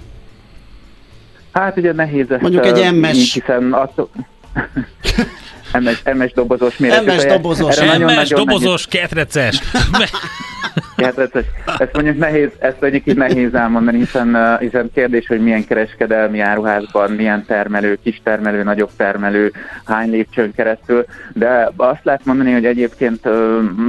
Hát 1.52 1.78
ugye 1.78 1.94
nehéz 1.94 2.32
ezt 2.32 2.42
Mondjuk 2.42 2.66
egy 2.66 2.94
MS. 2.94 3.34
Hiszen 3.34 3.74
attól, 3.74 4.10
MS, 5.80 6.02
MS 6.14 6.34
dobozos 6.34 6.78
méretű 6.78 7.06
MS 7.06 7.26
dobozos. 7.26 7.80
MS 7.80 8.30
dobozos, 8.30 8.88
ketreces. 8.88 9.62
ketreces. 10.96 11.46
Ezt 11.78 11.94
mondjuk 11.94 12.18
nehéz, 12.18 12.50
ezt 12.60 12.82
mondjuk 12.82 13.08
így 13.08 13.16
nehéz 13.16 13.54
elmondani, 13.54 13.98
hiszen, 13.98 14.58
hiszen 14.60 14.90
kérdés, 14.94 15.28
hogy 15.28 15.44
milyen 15.44 15.66
kereskedelmi 15.66 16.40
áruházban, 16.40 17.12
milyen 17.12 17.46
termelő, 17.46 18.00
kis 18.04 18.22
termelő, 18.24 18.64
nagyobb 18.64 18.90
termelő, 18.98 19.52
hány 19.86 20.10
lépcsőn 20.10 20.54
keresztül, 20.54 21.06
de 21.34 21.72
azt 21.78 22.04
lehet 22.04 22.26
mondani, 22.26 22.52
hogy 22.52 22.66
egyébként 22.66 23.28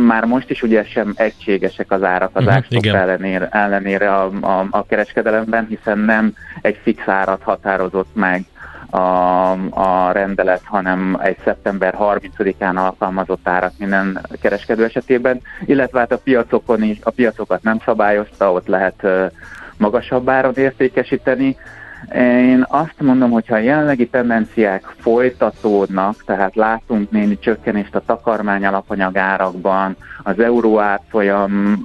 már 0.06 0.25
most 0.25 0.50
is 0.50 0.62
ugye 0.62 0.84
sem 0.84 1.12
egységesek 1.16 1.90
az 1.92 2.02
árak 2.02 2.30
az 2.32 2.44
uh-huh, 2.46 3.00
ellenére, 3.00 3.48
ellenére 3.50 4.14
a, 4.14 4.30
a, 4.40 4.66
a 4.70 4.87
kereskedelemben, 4.87 5.66
hiszen 5.68 5.98
nem 5.98 6.32
egy 6.60 6.78
fix 6.82 7.08
árat 7.08 7.42
határozott 7.42 8.10
meg 8.14 8.44
a, 8.90 9.50
a 9.71 10.12
rendelet, 10.12 10.62
hanem 10.64 11.18
egy 11.23 11.37
szeptember 11.45 11.95
30-án 12.00 12.76
alkalmazott 12.76 13.49
árak 13.49 13.73
minden 13.78 14.21
kereskedő 14.40 14.85
esetében, 14.85 15.40
illetve 15.64 15.99
hát 15.99 16.12
a 16.12 16.18
piacokon 16.18 16.83
is, 16.83 16.99
a 17.02 17.11
piacokat 17.11 17.62
nem 17.62 17.80
szabályozta, 17.85 18.52
ott 18.52 18.66
lehet 18.66 19.07
magasabb 19.76 20.28
áron 20.28 20.54
értékesíteni, 20.54 21.57
én 22.14 22.64
azt 22.69 23.00
mondom, 23.00 23.31
hogy 23.31 23.47
ha 23.47 23.55
a 23.55 23.59
jelenlegi 23.59 24.09
tendenciák 24.09 24.95
folytatódnak, 24.99 26.25
tehát 26.25 26.55
látunk 26.55 27.11
némi 27.11 27.38
csökkenést 27.38 27.95
a 27.95 28.02
takarmány 28.07 28.67
alapanyag 28.67 29.17
árakban, 29.17 29.97
az 30.23 30.38
euró 30.40 30.78
átfolyam 30.78 31.76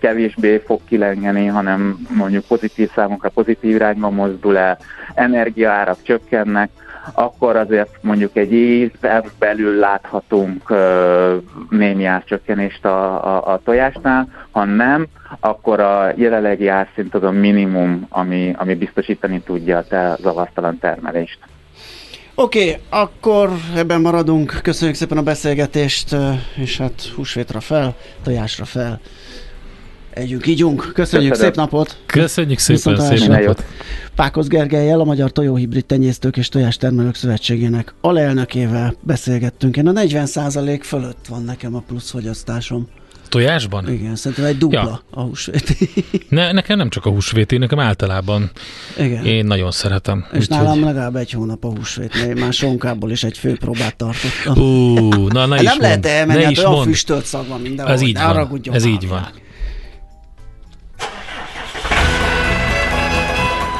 kevésbé 0.00 0.62
fog 0.66 0.80
kilengeni, 0.84 1.46
hanem 1.46 2.06
mondjuk 2.16 2.44
pozitív 2.44 2.90
számunkra 2.94 3.28
pozitív 3.28 3.74
irányba 3.74 4.10
mozdul 4.10 4.58
el, 4.58 4.78
energiaárak 5.14 6.02
csökkennek, 6.02 6.70
akkor 7.12 7.56
azért 7.56 7.88
mondjuk 8.00 8.36
egy 8.36 8.52
év 8.52 8.92
belül 9.38 9.78
láthatunk 9.78 10.74
némi 11.70 12.04
árcsökkenést 12.04 12.84
a, 12.84 13.24
a, 13.36 13.52
a 13.52 13.60
tojásnál, 13.64 14.28
ha 14.50 14.64
nem, 14.64 15.06
akkor 15.40 15.80
a 15.80 16.12
jelenlegi 16.16 16.68
árszint 16.68 17.14
az 17.14 17.22
a 17.22 17.30
minimum, 17.30 18.06
ami, 18.08 18.54
ami 18.56 18.74
biztosítani 18.74 19.40
tudja 19.40 19.78
a 19.78 20.16
zavasztalan 20.20 20.78
termelést. 20.78 21.38
Oké, 22.34 22.70
okay, 22.70 22.80
akkor 22.88 23.50
ebben 23.76 24.00
maradunk. 24.00 24.58
Köszönjük 24.62 24.96
szépen 24.96 25.18
a 25.18 25.22
beszélgetést, 25.22 26.16
és 26.56 26.78
hát 26.78 27.02
húsvétra 27.16 27.60
fel, 27.60 27.94
tojásra 28.22 28.64
fel. 28.64 29.00
Együnk, 30.10 30.46
ígyunk. 30.46 30.90
Köszönjük, 30.94 31.30
Köszönöm. 31.30 31.52
szép 31.52 31.60
napot! 31.60 31.96
Köszönjük 32.06 32.58
szépen, 32.58 33.00
szép 33.00 33.28
napot! 33.28 33.64
Pákosz 34.14 34.46
Gergelyel, 34.46 35.00
a 35.00 35.04
Magyar 35.04 35.32
Tojóhibrid 35.32 35.84
Tenyésztők 35.86 36.36
és 36.36 36.48
Tojástermelők 36.48 37.14
Szövetségének 37.14 37.94
alelnökével 38.00 38.94
beszélgettünk. 39.00 39.76
Én 39.76 39.86
a 39.86 39.92
40% 39.92 40.80
fölött 40.82 41.26
van 41.28 41.42
nekem 41.42 41.74
a 41.74 41.82
plusz 41.86 42.10
fogyasztásom. 42.10 42.88
Tojásban? 43.28 43.92
Igen, 43.92 44.16
szerintem 44.16 44.44
egy 44.44 44.58
dupla 44.58 44.78
ja. 44.78 45.02
a 45.10 45.20
húsvéti. 45.20 45.88
Ne, 46.28 46.52
nekem 46.52 46.76
nem 46.76 46.88
csak 46.88 47.06
a 47.06 47.10
húsvéti, 47.10 47.56
nekem 47.56 47.78
általában. 47.78 48.50
Igen. 48.98 49.24
Én 49.24 49.44
nagyon 49.44 49.70
szeretem. 49.70 50.26
És 50.32 50.38
úgy, 50.38 50.48
nálam 50.48 50.72
hogy... 50.72 50.82
legalább 50.82 51.16
egy 51.16 51.30
hónap 51.30 51.64
a 51.64 51.68
húsvét, 51.68 52.26
mert 52.26 52.38
már 52.38 52.52
sonkából 52.52 53.10
is 53.10 53.24
egy 53.24 53.38
fő 53.38 53.56
próbát 53.56 53.96
tartottam. 53.96 54.64
Ú, 54.64 55.26
na 55.26 55.46
ne 55.46 55.54
hát 55.54 55.62
is 55.62 55.68
Nem 55.68 55.80
lehet 55.80 56.06
elmenni, 56.06 56.42
hát 56.42 56.58
olyan 56.58 56.82
füstölt 56.82 57.24
szag 57.24 57.48
van 57.48 57.60
mindenhol. 57.60 57.94
Ez 57.94 58.00
így 58.00 58.18
van. 58.18 58.48
Ez 58.72 58.84
így 58.84 59.08
van. 59.08 59.28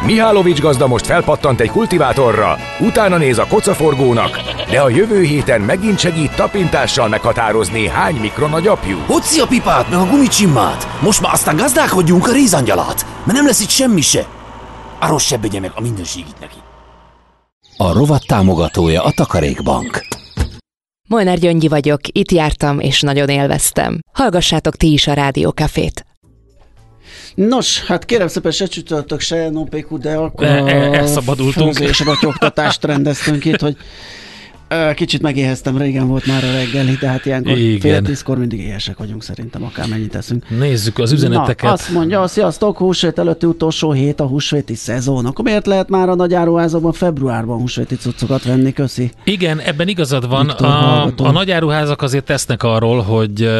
Mihálovics 0.08 0.60
gazda 0.60 0.86
most 0.86 1.06
felpattant 1.06 1.60
egy 1.60 1.70
kultivátorra, 1.70 2.56
utána 2.80 3.16
néz 3.16 3.38
a 3.38 3.46
kocaforgónak, 3.46 4.40
de 4.70 4.80
a 4.80 4.88
jövő 4.88 5.22
héten 5.22 5.60
megint 5.60 5.98
segít 5.98 6.36
tapintással 6.36 7.08
meghatározni, 7.08 7.88
hány 7.88 8.14
mikron 8.14 8.52
a 8.52 8.60
gyapjú. 8.60 8.98
Hoci 9.06 9.40
a 9.40 9.46
pipát, 9.46 9.90
meg 9.90 9.98
a 9.98 10.06
gumicsimmát! 10.06 11.00
Most 11.00 11.20
már 11.20 11.32
aztán 11.32 11.56
gazdálkodjunk 11.56 12.28
a 12.28 12.32
rézangyalát, 12.32 13.06
mert 13.24 13.38
nem 13.38 13.46
lesz 13.46 13.60
itt 13.60 13.68
semmi 13.68 14.00
se. 14.00 14.26
Arról 14.98 15.18
se 15.18 15.38
meg 15.60 15.72
a 15.74 15.80
mindenségit 15.80 16.40
neki. 16.40 16.58
A 17.76 17.92
rovat 17.92 18.26
támogatója 18.26 19.04
a 19.04 19.10
Takarékbank. 19.10 20.06
Molnár 21.08 21.38
Gyöngyi 21.38 21.68
vagyok, 21.68 22.00
itt 22.08 22.30
jártam 22.30 22.80
és 22.80 23.00
nagyon 23.00 23.28
élveztem. 23.28 23.98
Hallgassátok 24.12 24.76
ti 24.76 24.92
is 24.92 25.06
a 25.06 25.12
Rádiókafét. 25.12 26.07
Nos, 27.47 27.85
hát 27.85 28.04
kérem 28.04 28.28
szépen 28.28 28.50
se 28.50 28.66
csütörtök, 28.66 29.21
se 29.21 29.50
NOPQ, 29.50 29.99
de 29.99 30.14
akkor 30.14 30.47
e, 30.47 30.49
e, 30.49 30.92
elszabadultunk. 30.92 31.78
És 31.78 32.02
oktatást 32.25 32.85
rendeztünk 32.85 33.45
itt, 33.45 33.61
hogy 33.61 33.76
Kicsit 34.94 35.22
megéheztem, 35.22 35.78
régen 35.78 36.08
volt 36.08 36.26
már 36.26 36.44
a 36.44 36.50
reggeli, 36.52 36.96
de 37.00 37.08
hát 37.08 37.26
ilyenkor 37.26 37.58
Igen. 37.58 37.80
fél 37.80 38.02
tízkor 38.02 38.38
mindig 38.38 38.60
éhesek 38.60 38.98
vagyunk 38.98 39.22
szerintem, 39.22 39.64
akármennyit 39.64 40.10
teszünk. 40.10 40.48
Nézzük 40.58 40.98
az 40.98 41.12
üzeneteket. 41.12 41.62
Na, 41.62 41.72
azt 41.72 41.90
mondja, 41.90 42.26
sziasztok, 42.26 42.76
húsvét 42.76 43.18
előtti 43.18 43.46
utolsó 43.46 43.92
hét 43.92 44.20
a 44.20 44.26
húsvéti 44.26 44.75
szezon. 44.75 45.26
Akkor 45.26 45.44
miért 45.44 45.66
lehet 45.66 45.88
már 45.88 46.08
a 46.08 46.14
nagy 46.14 46.34
áruházakban 46.34 46.92
februárban 46.92 47.58
húsvéti 47.58 47.96
cuccokat 47.96 48.44
venni, 48.44 48.72
köszi? 48.72 49.10
Igen, 49.25 49.60
ebben 49.60 49.88
igazad 49.88 50.28
van. 50.28 50.48
a, 50.48 51.04
a 51.16 51.30
nagy 51.30 51.50
áruházak 51.50 52.02
azért 52.02 52.25
tesznek 52.25 52.62
arról, 52.62 53.00
hogy, 53.00 53.50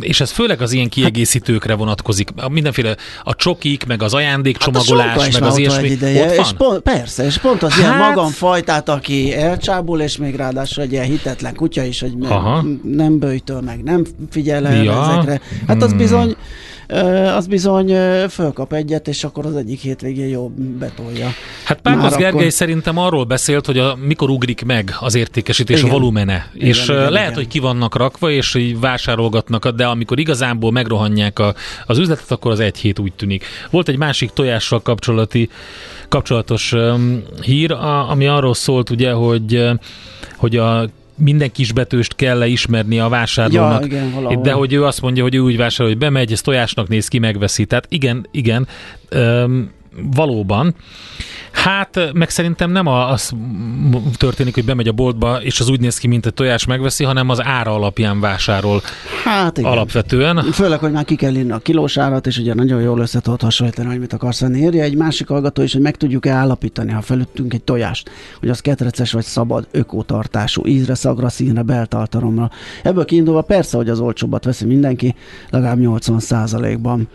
és 0.00 0.20
ez 0.20 0.30
főleg 0.30 0.62
az 0.62 0.72
ilyen 0.72 0.88
kiegészítőkre 0.88 1.74
vonatkozik. 1.74 2.30
Mindenféle 2.50 2.96
a 3.22 3.34
csokik, 3.34 3.86
meg 3.86 4.02
az 4.02 4.14
ajándékcsomagolás, 4.14 5.22
hát 5.22 5.32
meg 5.32 5.42
az 5.42 5.58
ilyesmi. 5.58 5.88
Ideje, 5.88 6.34
és 6.34 6.48
pont, 6.56 6.80
persze, 6.80 7.24
és 7.24 7.38
pont 7.38 7.62
az 7.62 7.70
hát... 7.72 7.80
ilyen 7.80 7.96
magamfajtát, 7.96 8.88
aki 8.88 9.34
elcsábul, 9.34 10.00
és 10.00 10.16
még 10.16 10.35
ráadásul 10.36 10.82
egy 10.82 10.92
ilyen 10.92 11.04
hitetlen 11.04 11.54
kutya 11.54 11.82
is, 11.82 12.00
hogy 12.00 12.14
Aha. 12.20 12.64
nem 12.82 13.18
bőjtől, 13.18 13.60
meg 13.60 13.82
nem 13.82 14.04
figyel 14.30 14.66
el 14.66 14.82
ja. 14.82 15.02
ezekre. 15.02 15.40
Hát 15.66 15.82
az 15.82 15.88
hmm. 15.88 15.98
bizony 15.98 16.36
az 17.36 17.46
bizony 17.46 17.94
fölkap 18.28 18.72
egyet, 18.72 19.08
és 19.08 19.24
akkor 19.24 19.46
az 19.46 19.56
egyik 19.56 19.80
hétvégén 19.80 20.28
jó 20.28 20.48
betolja. 20.78 21.28
Hát 21.64 21.80
Párkoz 21.80 22.16
Gergely 22.16 22.40
akkor... 22.40 22.52
szerintem 22.52 22.98
arról 22.98 23.24
beszélt, 23.24 23.66
hogy 23.66 23.78
a, 23.78 23.96
mikor 24.00 24.30
ugrik 24.30 24.64
meg 24.64 24.94
az 25.00 25.14
értékesítés 25.14 25.78
igen. 25.78 25.90
a 25.90 25.92
volumene, 25.92 26.50
igen, 26.54 26.68
és 26.68 26.84
igen, 26.84 26.96
lehet, 26.96 27.12
igen. 27.30 27.34
hogy 27.34 27.48
ki 27.48 27.58
vannak 27.58 27.96
rakva, 27.96 28.30
és 28.30 28.54
így 28.54 28.80
vásárolgatnak, 28.80 29.68
de 29.68 29.86
amikor 29.86 30.18
igazából 30.18 30.72
megrohanják 30.72 31.38
a, 31.38 31.54
az 31.86 31.98
üzletet, 31.98 32.30
akkor 32.30 32.50
az 32.50 32.60
egy 32.60 32.78
hét 32.78 32.98
úgy 32.98 33.12
tűnik. 33.12 33.44
Volt 33.70 33.88
egy 33.88 33.98
másik 33.98 34.30
tojással 34.30 34.82
kapcsolati, 34.82 35.48
kapcsolatos 36.08 36.72
um, 36.72 37.22
hír, 37.42 37.72
a, 37.72 38.10
ami 38.10 38.26
arról 38.26 38.54
szólt 38.54 38.90
ugye, 38.90 39.12
hogy 39.12 39.64
hogy 40.36 40.56
a 40.56 40.88
minden 41.16 41.52
kisbetőst 41.52 42.14
kell 42.16 42.38
leismerni 42.38 42.98
a 42.98 43.08
vásárlónak. 43.08 43.92
Ja, 43.92 44.06
igen, 44.28 44.42
de 44.42 44.52
hogy 44.52 44.72
ő 44.72 44.84
azt 44.84 45.00
mondja, 45.00 45.22
hogy 45.22 45.34
ő 45.34 45.38
úgy 45.38 45.56
vásárol, 45.56 45.92
hogy 45.92 46.00
bemegy, 46.00 46.32
ez 46.32 46.40
tojásnak 46.40 46.88
néz 46.88 47.08
ki, 47.08 47.18
megveszi. 47.18 47.64
Tehát 47.64 47.86
igen, 47.88 48.26
igen, 48.30 48.68
öm, 49.08 49.70
valóban. 50.14 50.74
Hát, 51.52 52.12
meg 52.12 52.30
szerintem 52.30 52.70
nem 52.70 52.86
az 52.86 53.32
történik, 54.16 54.54
hogy 54.54 54.64
bemegy 54.64 54.88
a 54.88 54.92
boltba, 54.92 55.42
és 55.42 55.60
az 55.60 55.68
úgy 55.68 55.80
néz 55.80 55.98
ki, 55.98 56.06
mint 56.06 56.26
egy 56.26 56.34
tojás 56.34 56.66
megveszi, 56.66 57.04
hanem 57.04 57.28
az 57.28 57.44
ára 57.44 57.74
alapján 57.74 58.20
vásárol. 58.20 58.82
Hát 59.24 59.58
igen. 59.58 59.70
Alapvetően. 59.70 60.36
Főleg, 60.36 60.78
hogy 60.78 60.92
már 60.92 61.04
ki 61.04 61.14
kell 61.14 61.34
inni 61.34 61.50
a 61.50 61.58
kilós 61.58 61.96
árat, 61.96 62.26
és 62.26 62.38
ugye 62.38 62.54
nagyon 62.54 62.80
jól 62.80 62.98
össze 62.98 63.20
tudod 63.20 63.40
hasonlítani, 63.40 63.88
hogy 63.88 63.98
mit 63.98 64.12
akarsz 64.12 64.40
venni. 64.40 64.60
Érje 64.60 64.82
egy 64.82 64.96
másik 64.96 65.28
hallgató 65.28 65.62
is, 65.62 65.72
hogy 65.72 65.82
meg 65.82 65.96
tudjuk-e 65.96 66.32
állapítani, 66.32 66.92
ha 66.92 67.00
felüttünk 67.00 67.54
egy 67.54 67.62
tojást, 67.62 68.10
hogy 68.40 68.48
az 68.48 68.60
ketreces 68.60 69.12
vagy 69.12 69.24
szabad, 69.24 69.68
ökotartású, 69.70 70.66
ízre, 70.66 70.94
szagra, 70.94 71.28
színre, 71.28 71.62
beltartalomra. 71.62 72.50
Ebből 72.82 73.04
kiindulva 73.04 73.42
persze, 73.42 73.76
hogy 73.76 73.88
az 73.88 74.00
olcsóbbat 74.00 74.44
veszi 74.44 74.64
mindenki, 74.64 75.14
legalább 75.50 75.78
80% 75.80 76.78
ban 76.82 77.08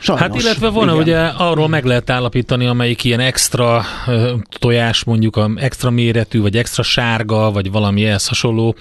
Sajnos. 0.00 0.24
Hát 0.24 0.40
illetve 0.42 0.68
van, 0.68 0.88
igen. 0.88 0.96
ugye 0.96 1.18
arról 1.18 1.68
meg 1.68 1.84
lehet 1.84 2.10
állapítani, 2.10 2.66
amelyik 2.66 3.04
ilyen 3.04 3.20
extra 3.20 3.84
tojás, 4.58 5.04
mondjuk 5.04 5.36
a 5.36 5.50
extra 5.56 5.90
méretű, 5.90 6.40
vagy 6.40 6.56
extra 6.56 6.82
sárga, 6.82 7.50
vagy 7.50 7.70
valami 7.70 8.04
ehhez 8.04 8.26
hasonló, 8.26 8.76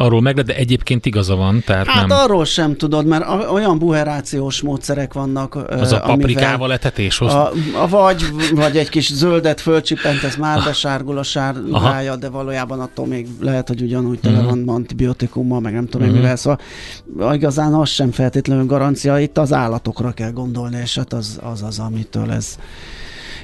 arról 0.00 0.20
meg 0.20 0.36
lehet, 0.36 0.50
de 0.50 0.56
egyébként 0.56 1.06
igaza 1.06 1.36
van. 1.36 1.62
Tehát 1.66 1.86
hát 1.86 2.06
nem... 2.06 2.18
arról 2.18 2.44
sem 2.44 2.76
tudod, 2.76 3.06
mert 3.06 3.24
olyan 3.50 3.78
buherációs 3.78 4.62
módszerek 4.62 5.12
vannak. 5.12 5.54
Az 5.54 5.92
a 5.92 6.00
paprikával 6.00 6.72
etetés 6.72 7.20
a, 7.20 7.50
a 7.82 7.88
vagy, 7.88 8.24
vagy 8.54 8.76
egy 8.76 8.88
kis 8.88 9.12
zöldet 9.12 9.60
fölcsipentesz, 9.60 10.36
már 10.36 10.64
besárgul 10.64 11.18
a 11.18 11.22
sárgája, 11.22 12.16
de 12.16 12.28
valójában 12.28 12.80
attól 12.80 13.06
még 13.06 13.26
lehet, 13.40 13.68
hogy 13.68 13.82
ugyanúgy 13.82 14.20
tele 14.20 14.38
mhm. 14.38 14.46
van 14.46 14.68
antibiotikummal, 14.68 15.60
meg 15.60 15.72
nem 15.72 15.86
tudom 15.86 16.06
uh-huh. 16.06 16.22
mivel. 16.22 16.36
Szóval 16.36 17.34
igazán 17.34 17.74
az 17.74 17.88
sem 17.88 18.10
feltétlenül 18.10 18.66
garancia, 18.66 19.18
itt 19.18 19.38
az 19.38 19.52
állatokra 19.52 20.10
kell 20.10 20.30
gondolni, 20.30 20.56
és 20.66 20.94
hát 20.94 21.12
az 21.12 21.38
az, 21.42 21.62
az 21.62 21.78
amitől 21.78 22.32
ez 22.32 22.58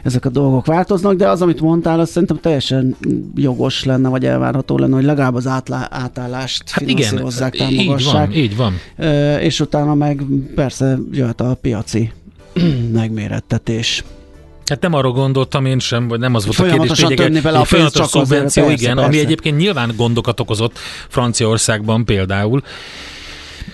ezek 0.05 0.25
a 0.25 0.29
dolgok 0.29 0.67
változnak, 0.67 1.15
de 1.15 1.29
az, 1.29 1.43
amit 1.43 1.61
mondtál, 1.61 2.01
az 2.01 2.11
szerintem 2.11 2.41
teljesen 2.41 2.97
jogos 3.35 3.85
lenne, 3.85 4.09
vagy 4.09 4.25
elvárható 4.25 4.79
lenne, 4.79 4.95
hogy 4.95 5.05
legalább 5.05 5.35
az 5.35 5.47
átlá, 5.47 5.89
átállást 5.91 6.71
hát 6.71 6.85
finanszírozzák, 6.85 7.55
igen, 7.55 7.69
támogassák. 7.69 8.37
Így 8.37 8.57
van, 8.57 8.73
így 8.73 8.79
van. 8.97 9.41
És 9.41 9.61
utána 9.61 9.95
meg 9.95 10.23
persze 10.55 10.99
jöhet 11.13 11.41
a 11.41 11.59
piaci 11.61 12.13
megmérettetés. 12.93 14.05
Hát 14.67 14.81
nem 14.81 14.93
arra 14.93 15.11
gondoltam 15.11 15.67
én 15.67 15.79
sem, 15.79 16.09
vagy 16.09 16.19
nem 16.19 16.35
az 16.35 16.45
volt 16.45 16.59
a 16.59 16.77
kérdés 16.77 17.01
lényege, 17.01 17.41
vele 17.41 17.59
a 17.59 17.65
folyamatos 17.65 18.07
szubvenció, 18.07 18.71
igen, 18.71 18.95
persze. 18.95 19.09
ami 19.09 19.19
egyébként 19.19 19.57
nyilván 19.57 19.93
gondokat 19.97 20.41
okozott 20.41 20.79
Franciaországban 21.09 22.05
például, 22.05 22.63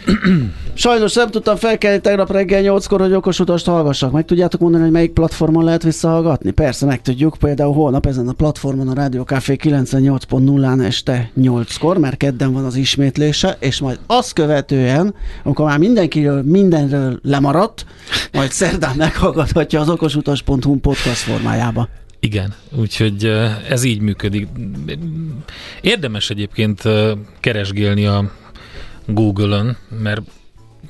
Sajnos 0.75 1.15
nem 1.15 1.31
tudtam 1.31 1.57
felkelni 1.57 2.01
tegnap 2.01 2.31
reggel 2.31 2.63
8-kor, 2.65 3.01
hogy 3.01 3.13
okos 3.13 3.39
utast 3.39 3.67
hallgassak. 3.67 4.13
Meg 4.13 4.25
tudjátok 4.25 4.61
mondani, 4.61 4.83
hogy 4.83 4.93
melyik 4.93 5.13
platformon 5.13 5.65
lehet 5.65 5.83
visszahallgatni? 5.83 6.51
Persze, 6.51 6.87
meg 6.87 7.03
tudjuk. 7.03 7.37
Például 7.39 7.75
holnap 7.75 8.07
ezen 8.07 8.29
a 8.29 8.33
platformon 8.33 8.89
a 8.89 8.95
Rádió 8.95 9.23
Café 9.23 9.57
98.0-án 9.63 10.85
este 10.85 11.31
8-kor, 11.41 11.99
mert 11.99 12.17
kedden 12.17 12.53
van 12.53 12.65
az 12.65 12.77
ismétlése, 12.77 13.57
és 13.61 13.81
majd 13.81 13.99
azt 14.07 14.33
követően, 14.33 15.15
amikor 15.45 15.65
már 15.65 15.79
mindenkiről, 15.79 16.43
mindenről 16.43 17.19
lemaradt, 17.23 17.87
majd 18.33 18.51
szerdán 18.51 18.97
meghallgathatja 18.97 19.81
az 19.81 19.89
okosutas.hu 19.89 20.77
podcast 20.77 21.21
formájába. 21.21 21.89
Igen, 22.21 22.55
úgyhogy 22.79 23.33
ez 23.69 23.85
így 23.85 24.01
működik. 24.01 24.49
Érdemes 25.81 26.31
egyébként 26.31 26.83
keresgélni 27.41 28.07
a 28.07 28.31
Google-ön, 29.15 29.77
mert 29.89 30.21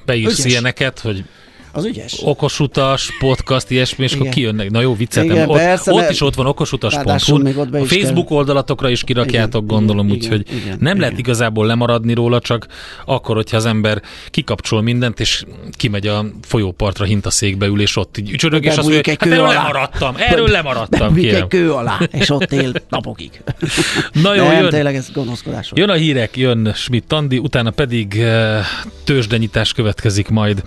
beírsz 0.04 0.38
Ügyes. 0.38 0.50
ilyeneket, 0.52 0.98
hogy 0.98 1.24
az 1.72 1.84
ügyes. 1.84 2.20
Okosutas, 2.24 3.16
podcast, 3.18 3.70
ilyesmi, 3.70 4.04
és 4.04 4.10
Igen. 4.10 4.20
akkor 4.20 4.34
kijönnek. 4.34 4.70
Na 4.70 4.80
jó, 4.80 4.94
viccetem. 4.94 5.30
Igen, 5.30 5.48
ott, 5.48 5.56
persze, 5.56 5.92
ott 5.92 6.10
is 6.10 6.20
ott 6.20 6.34
van 6.34 6.46
okosutas.hu. 6.46 7.10
A 7.10 7.84
Facebook 7.84 8.28
kell. 8.28 8.36
oldalatokra 8.36 8.88
is 8.88 9.04
kirakjátok, 9.04 9.62
Igen, 9.62 9.76
gondolom, 9.76 10.10
úgyhogy 10.10 10.44
nem 10.62 10.76
Igen. 10.80 10.96
lehet 10.96 11.18
igazából 11.18 11.66
lemaradni 11.66 12.14
róla, 12.14 12.40
csak 12.40 12.66
akkor, 13.04 13.36
hogyha 13.36 13.56
az 13.56 13.64
ember 13.66 14.02
kikapcsol 14.30 14.82
mindent, 14.82 15.20
és 15.20 15.44
kimegy 15.70 16.06
a 16.06 16.24
folyópartra 16.42 17.04
hintaszékbe 17.04 17.66
ül, 17.66 17.80
és 17.80 17.96
ott 17.96 18.18
így 18.18 18.30
ücsörög, 18.30 18.64
és 18.64 18.76
azt 18.76 18.88
mondja, 18.88 19.00
hát 19.06 19.22
erről 19.22 19.44
alá. 19.44 19.52
lemaradtam, 19.52 20.14
erről 20.18 20.48
lemaradtam, 20.48 21.14
kérem. 21.14 21.42
egy 21.42 21.48
kő 21.48 21.72
alá, 21.72 21.98
és 22.10 22.30
ott 22.30 22.52
él 22.52 22.72
napokig. 22.88 23.42
Na 24.22 24.34
jó, 24.34 24.44
nem, 24.44 24.60
jön, 24.60 24.70
tényleg 24.70 24.94
ez 24.94 25.10
gonoszkodás. 25.12 25.70
Jön 25.74 25.88
a 25.88 25.94
hírek, 25.94 26.36
jön 26.36 26.72
Schmidt 26.74 27.12
Andi, 27.12 27.38
utána 27.38 27.70
pedig 27.70 28.14
uh, 28.18 28.58
tőzsdenyítás 29.04 29.72
következik 29.72 30.28
majd. 30.28 30.62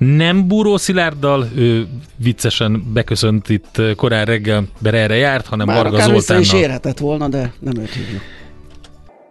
Nem 0.00 0.46
Búró 0.48 0.76
Szilárddal, 0.76 1.48
ő 1.56 1.86
viccesen 2.16 2.92
beköszönt 2.92 3.48
itt 3.48 3.82
korán 3.96 4.24
reggel, 4.24 4.64
bere 4.78 4.98
erre 4.98 5.16
járt, 5.16 5.46
hanem 5.46 5.66
Már 5.66 5.82
Varga 5.82 6.00
Zoltánnal. 6.02 6.42
is 6.42 6.52
érhetett 6.52 6.98
volna, 6.98 7.28
de 7.28 7.52
nem 7.58 7.82
őt 7.82 7.92
hívjuk. 7.92 8.20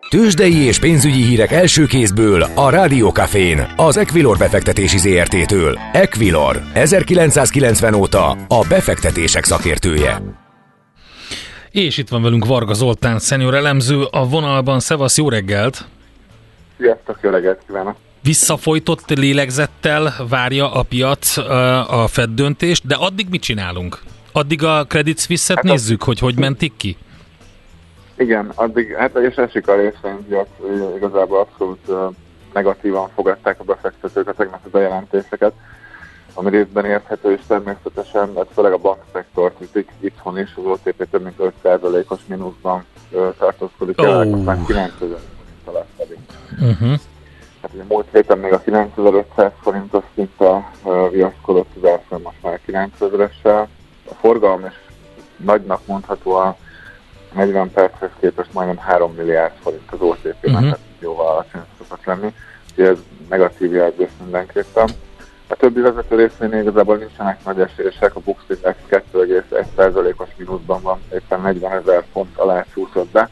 Tőzsdei 0.09 0.55
és 0.55 0.79
pénzügyi 0.79 1.23
hírek 1.23 1.51
első 1.51 1.85
kézből 1.85 2.41
a 2.55 2.69
Rádiókafén, 2.69 3.67
az 3.75 3.97
Equilor 3.97 4.37
befektetési 4.37 4.97
ZRT-től. 4.97 5.79
Equilor, 5.91 6.61
1990 6.73 7.93
óta 7.93 8.29
a 8.47 8.65
befektetések 8.69 9.43
szakértője. 9.43 10.21
És 11.71 11.97
itt 11.97 12.09
van 12.09 12.21
velünk 12.21 12.45
Varga 12.45 12.73
Zoltán, 12.73 13.19
szenior 13.19 13.53
elemző 13.53 14.03
a 14.11 14.27
vonalban. 14.27 14.79
Szevasz, 14.79 15.17
jó 15.17 15.29
reggelt! 15.29 15.85
Sziasztok, 16.77 17.19
jó 17.21 17.29
reggelt 17.29 17.61
kívánok! 17.67 17.95
Visszafolytott 18.21 19.09
lélegzettel 19.09 20.13
várja 20.29 20.71
a 20.71 20.83
piac 20.83 21.37
a 21.89 22.07
Fed 22.07 22.29
döntést, 22.29 22.87
de 22.87 22.95
addig 22.95 23.27
mit 23.29 23.41
csinálunk? 23.41 23.99
Addig 24.31 24.63
a 24.63 24.83
Credit 24.83 25.19
Suisse-et 25.19 25.57
hát 25.57 25.65
nézzük, 25.65 26.01
a... 26.01 26.05
hogy 26.05 26.19
hogy 26.19 26.39
mentik 26.39 26.73
ki? 26.77 26.97
Igen, 28.17 28.51
addig, 28.55 28.95
hát 28.95 29.15
és 29.15 29.35
esik 29.35 29.67
a 29.67 29.75
részvénypiac, 29.75 30.47
igazából 30.97 31.39
abszolút 31.39 31.91
negatívan 32.53 33.09
fogadták 33.15 33.59
a 33.59 33.63
befektetők 33.63 34.27
a 34.27 34.33
tegnapi 34.33 34.69
bejelentéseket, 34.69 35.53
ami 36.33 36.49
részben 36.49 36.85
érthető 36.85 37.31
és 37.31 37.39
természetesen, 37.47 38.29
mert 38.29 38.49
főleg 38.53 38.71
a 38.71 38.77
bankszektort 38.77 39.61
itt, 39.61 39.89
itthon 39.99 40.39
is 40.39 40.53
az 40.55 40.63
OTP 40.65 41.09
több 41.09 41.23
mint 41.23 41.53
5%-os 41.63 42.19
mínuszban 42.25 42.85
tartózkodik, 43.37 44.01
oh. 44.01 44.43
már 44.43 44.57
9000 44.67 45.19
alatt 45.65 45.87
pedig. 45.97 46.17
Uh-huh. 46.59 46.99
Múlt 47.87 48.07
héten 48.11 48.37
még 48.37 48.53
a 48.53 48.59
9500 48.59 49.51
forintos 49.61 50.03
szinttel 50.15 50.71
viaszkodott 51.11 51.69
az 51.81 51.89
árfolyam, 51.89 52.23
most 52.23 52.37
már 52.41 52.59
9000-essel. 52.67 53.67
A 54.09 54.13
forgalom 54.19 54.65
is 54.65 54.73
nagynak 55.37 55.85
mondható 55.85 56.31
a 56.31 56.57
40 57.33 57.71
perchez 57.71 58.09
képest 58.19 58.53
majdnem 58.53 58.77
3 58.77 59.13
milliárd 59.13 59.53
forint 59.61 59.91
az 59.91 60.01
OTP-nek, 60.01 60.35
uh-huh. 60.43 60.61
tehát 60.61 60.79
jóval 60.99 61.27
alacsony 61.27 61.61
szokott 61.77 62.05
lenni. 62.05 62.33
Úgyhogy 62.69 62.85
ez 62.85 62.97
negatív 63.29 63.73
jelzés 63.73 64.09
mindenképpen. 64.21 64.89
A 65.47 65.55
többi 65.55 65.79
vezető 65.79 66.15
részvénynél 66.15 66.61
igazából 66.61 66.97
nincsenek 66.97 67.43
nagy 67.45 67.59
esések, 67.59 68.15
a 68.15 68.19
Bux 68.19 68.41
Index 68.47 68.77
2,1%-os 68.89 70.29
mínuszban 70.37 70.81
van, 70.81 70.99
éppen 71.13 71.41
40 71.41 71.71
ezer 71.71 72.03
font 72.11 72.37
alá 72.37 72.65
csúszott 72.73 73.09
be. 73.09 73.29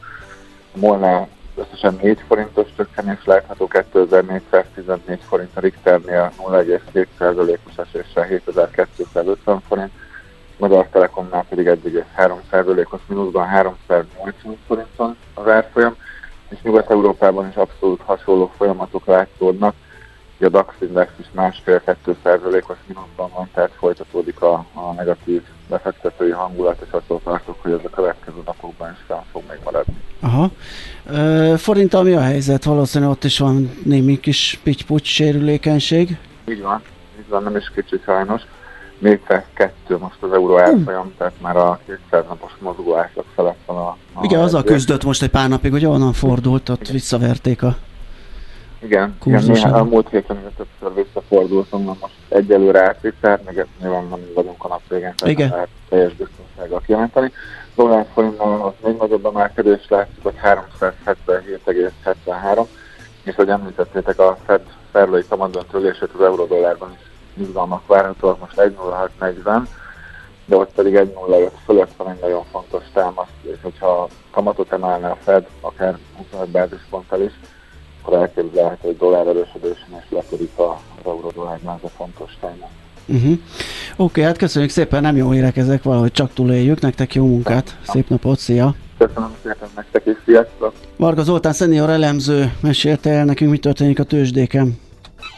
A 0.74 0.78
Molnál 0.78 1.28
összesen 1.58 1.98
4 2.02 2.24
forintos 2.26 2.68
csökkenés 2.76 3.24
látható, 3.24 3.66
2414 3.66 5.20
forint 5.28 5.50
a 5.54 5.60
Richternél 5.60 6.32
0,2%-os 6.38 7.76
eséssel 7.76 8.24
7250 8.24 9.60
forint, 9.68 9.90
Magyar 10.56 10.86
Telekomnál 10.86 11.44
pedig 11.48 11.66
1,3%-os 11.66 13.00
mínuszban 13.06 13.46
380 13.46 14.58
forinton 14.66 15.16
az 15.34 15.48
árfolyam, 15.48 15.96
és 16.48 16.62
Nyugat-Európában 16.62 17.48
is 17.48 17.54
abszolút 17.54 18.00
hasonló 18.00 18.52
folyamatok 18.56 19.06
látszódnak, 19.06 19.74
a 20.44 20.48
DAX 20.48 20.74
index 20.80 21.10
is 21.20 21.26
másfél-kettő 21.32 22.16
százalékos 22.22 22.76
mínuszban 22.86 23.30
van, 23.34 23.48
tehát 23.54 23.70
folytatódik 23.78 24.40
a, 24.40 24.52
a 24.72 24.92
negatív 24.96 25.42
befektetői 25.68 26.30
hangulat, 26.30 26.80
és 26.86 26.90
attól 26.90 27.20
tartok, 27.24 27.56
hogy 27.62 27.72
ez 27.72 27.84
a 27.84 27.88
következő 27.88 28.42
napokban 28.46 28.90
is 28.92 29.04
fel 29.06 29.24
fog 29.32 29.42
még 29.48 29.58
maradni. 29.64 29.96
Aha. 30.20 30.50
Forint, 31.56 31.94
ami 31.94 32.12
a 32.12 32.20
helyzet? 32.20 32.64
Valószínűleg 32.64 33.12
ott 33.12 33.24
is 33.24 33.38
van 33.38 33.78
némi 33.84 34.20
kis 34.20 34.60
pitty 34.62 35.02
sérülékenység. 35.02 36.18
Így 36.48 36.62
van, 36.62 36.82
így 37.18 37.24
de 37.28 37.38
nem 37.38 37.56
is 37.56 37.72
kicsi 37.74 38.00
sajnos. 38.04 38.42
402 38.98 39.98
most 39.98 40.16
az 40.20 40.32
euró 40.32 40.58
árfolyam, 40.58 41.12
tehát 41.18 41.32
már 41.40 41.56
a 41.56 41.80
200 41.86 42.24
napos 42.28 42.52
mozgó 42.58 42.96
átlag 42.96 43.24
felett 43.34 43.58
van 43.66 43.76
a... 43.76 43.88
a 43.88 44.20
Igen, 44.22 44.40
azzal 44.40 44.64
küzdött 44.64 45.04
most 45.04 45.22
egy 45.22 45.30
pár 45.30 45.48
napig, 45.48 45.70
hogy 45.70 45.86
onnan 45.86 46.12
fordult, 46.12 46.68
ott 46.68 46.88
visszaverték 46.88 47.62
a 47.62 47.76
igen, 48.82 49.16
igen 49.24 49.44
néha, 49.44 49.78
a 49.78 49.84
múlt 49.84 50.08
héten 50.08 50.54
többször 50.56 51.04
visszafordultam, 51.04 51.82
most 51.82 52.14
egyelőre 52.28 52.82
átvitt, 52.82 53.20
tehát 53.20 53.44
még 53.44 53.66
nyilván 53.80 54.06
nem 54.08 54.20
vagyunk 54.34 54.64
a 54.64 54.68
nap 54.68 54.80
végén, 54.88 55.12
tehát 55.16 55.34
igen. 55.34 55.50
lehet 55.50 55.68
teljes 55.88 56.14
biztonsággal 56.14 56.82
kijelenteni. 56.86 57.32
Dollár 57.74 58.06
forintban 58.12 58.60
az 58.60 58.72
még 58.84 58.96
nagyobb 58.96 59.26
emelkedés 59.26 59.88
látszik, 59.88 60.22
hogy 60.22 60.34
377,73, 60.42 62.66
és 63.22 63.34
hogy 63.34 63.48
említettétek 63.48 64.18
a 64.18 64.38
Fed 64.46 64.60
ferlői 64.92 65.24
kamadöntőlését 65.28 66.10
az 66.14 66.20
euró-dollárban 66.20 66.92
is 66.92 66.98
izgalmak 67.46 67.86
várhatóak, 67.86 68.40
most 68.40 68.56
1.0640, 68.56 69.62
de 70.44 70.56
ott 70.56 70.72
pedig 70.74 70.94
1.05 70.94 71.50
fölött 71.64 71.92
van 71.96 72.10
egy 72.10 72.20
nagyon 72.20 72.44
fontos 72.50 72.82
támasz, 72.92 73.28
és 73.40 73.56
hogyha 73.62 74.08
kamatot 74.30 74.72
emelne 74.72 75.08
a 75.08 75.16
Fed, 75.22 75.46
akár 75.60 75.98
25 76.16 76.48
bázisponttal 76.48 77.20
is, 77.20 77.32
akkor 78.08 78.20
elképzelhető, 78.20 78.86
hogy 78.86 78.96
dollár 78.96 79.26
erősödésen 79.26 80.02
is 80.02 80.10
letörik 80.10 80.50
az 80.56 81.04
euró-dollárnál, 81.04 81.80
ez 81.82 81.90
a 81.90 81.92
fontos 81.96 82.36
téma. 82.40 82.68
Uh-huh. 83.06 83.32
Oké, 83.32 83.40
okay, 83.96 84.22
hát 84.22 84.36
köszönjük 84.36 84.70
szépen, 84.70 85.02
nem 85.02 85.16
jó 85.16 85.30
hírek 85.30 85.56
ezek, 85.56 85.82
valahogy 85.82 86.12
csak 86.12 86.32
túléljük. 86.32 86.80
Nektek 86.80 87.14
jó 87.14 87.26
munkát, 87.26 87.78
szép 87.82 88.08
napot, 88.08 88.38
szia! 88.38 88.74
Köszönöm 88.98 89.34
szépen 89.42 89.68
nektek 89.74 90.06
is, 90.06 90.16
sziasztok! 90.24 90.72
Varga 90.96 91.22
Zoltán 91.22 91.52
szenior 91.52 91.90
elemző 91.90 92.52
mesélte 92.60 93.10
el 93.10 93.24
nekünk, 93.24 93.50
mi 93.50 93.58
történik 93.58 93.98
a 93.98 94.04
tőzsdéken. 94.04 94.78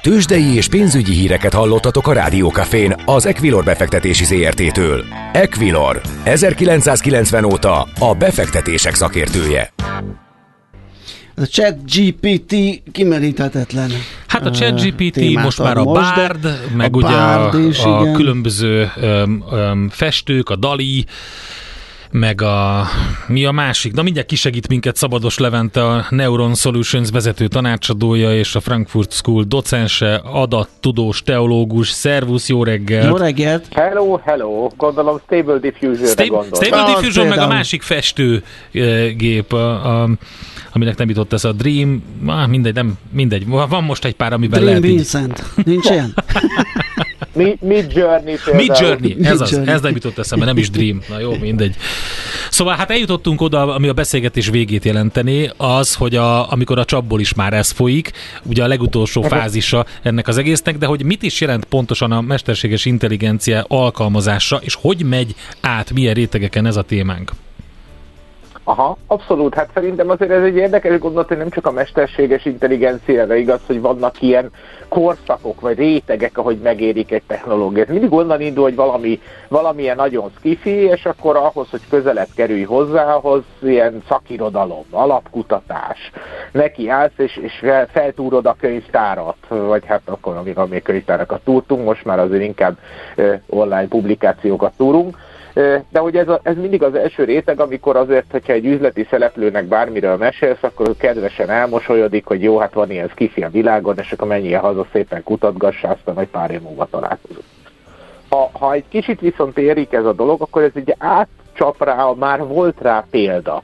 Tőzsdei 0.02 0.54
és 0.54 0.68
pénzügyi 0.68 1.12
híreket 1.12 1.54
hallottatok 1.54 2.06
a 2.06 2.12
Rádiókafén 2.12 2.94
az 3.04 3.26
Equilor 3.26 3.64
befektetési 3.64 4.24
ZRT-től. 4.24 5.04
Equilor, 5.32 6.00
1990 6.24 7.44
óta 7.44 7.86
a 7.98 8.14
befektetések 8.18 8.94
szakértője. 8.94 9.72
A 11.40 11.46
chat 11.46 11.76
GPT 11.84 12.82
kimeríthetetlen. 12.92 13.90
Hát 14.26 14.46
a 14.46 14.50
chat 14.50 14.80
GPT 14.80 15.42
most 15.42 15.58
már 15.58 15.76
a 15.76 15.82
most, 15.82 16.14
Bard, 16.14 16.60
meg 16.76 16.94
a 16.94 16.96
ugye 16.96 17.08
Bard 17.08 17.54
a, 17.54 17.58
is, 17.58 17.78
a 17.78 18.12
különböző 18.12 18.90
um, 19.02 19.44
um, 19.52 19.88
festők, 19.88 20.48
a 20.48 20.56
Dali, 20.56 21.06
meg 22.10 22.42
a, 22.42 22.84
mi 23.26 23.44
a 23.44 23.50
másik? 23.50 23.92
Na 23.92 24.02
mindjárt 24.02 24.28
kisegít 24.28 24.68
minket 24.68 24.96
Szabados 24.96 25.38
Levente, 25.38 25.86
a 25.86 26.06
Neuron 26.10 26.54
Solutions 26.54 27.10
vezető 27.10 27.46
tanácsadója 27.46 28.34
és 28.34 28.54
a 28.54 28.60
Frankfurt 28.60 29.12
School 29.12 29.44
docense, 29.44 30.14
adattudós, 30.14 31.22
teológus. 31.22 31.88
Szervusz, 31.88 32.48
jó 32.48 32.64
reggelt! 32.64 33.06
Jó 33.06 33.16
reggelt! 33.16 33.66
Hello, 33.70 34.20
hello! 34.24 34.68
Gondolom 34.76 35.20
Stable 35.26 35.58
Diffusion-re 35.58 36.06
Sta- 36.06 36.26
gondol. 36.26 36.62
Stable 36.62 36.82
ah, 36.82 36.94
Diffusion, 36.94 37.26
meg 37.26 37.38
a 37.38 37.46
másik 37.46 37.82
festőgép, 37.82 39.52
a, 39.52 40.00
a, 40.02 40.08
aminek 40.72 40.96
nem 40.96 41.08
jutott 41.08 41.32
ez 41.32 41.44
a 41.44 41.52
Dream, 41.52 42.02
ah, 42.26 42.48
mindegy, 42.48 42.74
nem, 42.74 42.98
mindegy. 43.12 43.46
Van 43.46 43.84
most 43.84 44.04
egy 44.04 44.14
pár, 44.14 44.32
amiben 44.32 44.60
Dream 44.60 44.80
lehet 44.82 44.94
Vincent. 44.94 45.44
Így... 45.58 45.66
Nincs 45.66 45.90
ilyen? 45.90 46.14
Mid 47.60 47.92
Journey 47.94 48.38
például. 48.44 48.56
Mid 48.56 48.78
Journey, 48.80 49.16
ez 49.22 49.40
az, 49.40 49.52
ez 49.52 49.80
nem 49.80 49.92
jutott 49.92 50.18
eszembe, 50.18 50.44
nem 50.44 50.56
is 50.56 50.70
Dream. 50.70 51.00
Na 51.08 51.18
jó, 51.18 51.34
mindegy. 51.34 51.76
Szóval 52.50 52.76
hát 52.76 52.90
eljutottunk 52.90 53.40
oda, 53.40 53.74
ami 53.74 53.88
a 53.88 53.92
beszélgetés 53.92 54.48
végét 54.48 54.84
jelenteni, 54.84 55.50
az, 55.56 55.94
hogy 55.94 56.16
a, 56.16 56.52
amikor 56.52 56.78
a 56.78 56.84
csapból 56.84 57.20
is 57.20 57.34
már 57.34 57.52
ez 57.52 57.70
folyik, 57.70 58.10
ugye 58.42 58.64
a 58.64 58.66
legutolsó 58.66 59.22
fázisa 59.22 59.86
ennek 60.02 60.28
az 60.28 60.38
egésznek, 60.38 60.78
de 60.78 60.86
hogy 60.86 61.04
mit 61.04 61.22
is 61.22 61.40
jelent 61.40 61.64
pontosan 61.64 62.12
a 62.12 62.20
mesterséges 62.20 62.84
intelligencia 62.84 63.64
alkalmazása, 63.68 64.60
és 64.62 64.74
hogy 64.80 65.04
megy 65.04 65.34
át, 65.60 65.92
milyen 65.92 66.14
rétegeken 66.14 66.66
ez 66.66 66.76
a 66.76 66.82
témánk? 66.82 67.30
Aha, 68.64 68.96
abszolút. 69.06 69.54
Hát 69.54 69.70
szerintem 69.74 70.10
azért 70.10 70.30
ez 70.30 70.42
egy 70.42 70.56
érdekes 70.56 70.98
gondolat, 70.98 71.28
hogy 71.28 71.36
nem 71.36 71.50
csak 71.50 71.66
a 71.66 71.70
mesterséges 71.70 72.44
intelligenciára 72.44 73.34
igaz, 73.34 73.60
hogy 73.66 73.80
vannak 73.80 74.22
ilyen 74.22 74.50
korszakok 74.88 75.60
vagy 75.60 75.78
rétegek, 75.78 76.38
ahogy 76.38 76.58
megérik 76.58 77.10
egy 77.10 77.22
technológiát. 77.26 77.88
Mindig 77.88 78.12
onnan 78.12 78.40
indul, 78.40 78.62
hogy 78.62 78.74
valami, 78.74 79.20
valamilyen 79.48 79.96
nagyon 79.96 80.30
skifi, 80.38 80.70
és 80.70 81.04
akkor 81.04 81.36
ahhoz, 81.36 81.70
hogy 81.70 81.80
közelebb 81.90 82.28
kerülj 82.34 82.62
hozzá, 82.62 83.14
ahhoz 83.14 83.42
ilyen 83.62 84.02
szakirodalom, 84.08 84.84
alapkutatás. 84.90 86.10
Neki 86.52 86.88
állsz, 86.88 87.12
és, 87.16 87.36
és 87.36 87.64
feltúrod 87.92 88.46
a 88.46 88.56
könyvtárat, 88.60 89.36
vagy 89.48 89.84
hát 89.86 90.02
akkor, 90.04 90.36
amikor 90.36 90.68
még 90.68 90.82
könyvtárakat 90.82 91.40
túrtunk, 91.44 91.84
most 91.84 92.04
már 92.04 92.18
azért 92.18 92.42
inkább 92.42 92.78
online 93.48 93.88
publikációkat 93.88 94.72
túrunk 94.76 95.16
de 95.88 95.98
hogy 95.98 96.16
ez, 96.16 96.28
a, 96.28 96.40
ez 96.42 96.56
mindig 96.56 96.82
az 96.82 96.94
első 96.94 97.24
réteg, 97.24 97.60
amikor 97.60 97.96
azért, 97.96 98.30
hogyha 98.30 98.52
egy 98.52 98.66
üzleti 98.66 99.06
szereplőnek 99.10 99.64
bármiről 99.64 100.16
mesélsz, 100.16 100.62
akkor 100.62 100.96
kedvesen 100.96 101.50
elmosolyodik, 101.50 102.26
hogy 102.26 102.42
jó, 102.42 102.58
hát 102.58 102.72
van 102.72 102.90
ilyen 102.90 103.08
skifi 103.08 103.42
a 103.42 103.48
világon, 103.48 103.98
és 103.98 104.12
akkor 104.12 104.28
menjél 104.28 104.58
haza 104.58 104.86
szépen 104.92 105.22
kutatgassa, 105.22 105.88
aztán 105.88 106.18
egy 106.18 106.28
pár 106.28 106.50
év 106.50 106.60
múlva 106.60 106.86
találkozunk. 106.90 107.44
Ha, 108.28 108.50
ha 108.52 108.72
egy 108.72 108.84
kicsit 108.88 109.20
viszont 109.20 109.58
érik 109.58 109.92
ez 109.92 110.04
a 110.04 110.12
dolog, 110.12 110.42
akkor 110.42 110.62
ez 110.62 110.70
egy 110.74 110.94
átcsap 111.60 111.84
rá, 111.84 112.12
már 112.18 112.46
volt 112.46 112.80
rá 112.80 113.04
példa 113.10 113.62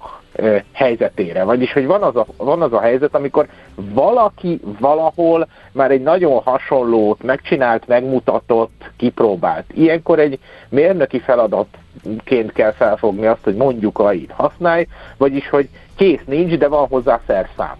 helyzetére. 0.72 1.44
Vagyis, 1.44 1.72
hogy 1.72 1.86
van 1.86 2.02
az, 2.02 2.16
a, 2.16 2.26
van 2.36 2.62
az 2.62 2.72
a 2.72 2.80
helyzet, 2.80 3.14
amikor 3.14 3.46
valaki 3.74 4.60
valahol 4.80 5.48
már 5.72 5.90
egy 5.90 6.02
nagyon 6.02 6.42
hasonlót 6.42 7.22
megcsinált, 7.22 7.86
megmutatott, 7.86 8.90
kipróbált. 8.96 9.64
Ilyenkor 9.74 10.18
egy 10.18 10.38
mérnöki 10.68 11.18
feladatként 11.18 12.52
kell 12.52 12.72
felfogni 12.72 13.26
azt, 13.26 13.44
hogy 13.44 13.54
mondjuk 13.54 13.98
a 13.98 14.12
itt 14.12 14.30
használj, 14.30 14.86
vagyis, 15.16 15.48
hogy 15.48 15.68
kész 15.96 16.22
nincs, 16.26 16.56
de 16.56 16.68
van 16.68 16.86
hozzá 16.88 17.20
szerszám. 17.26 17.74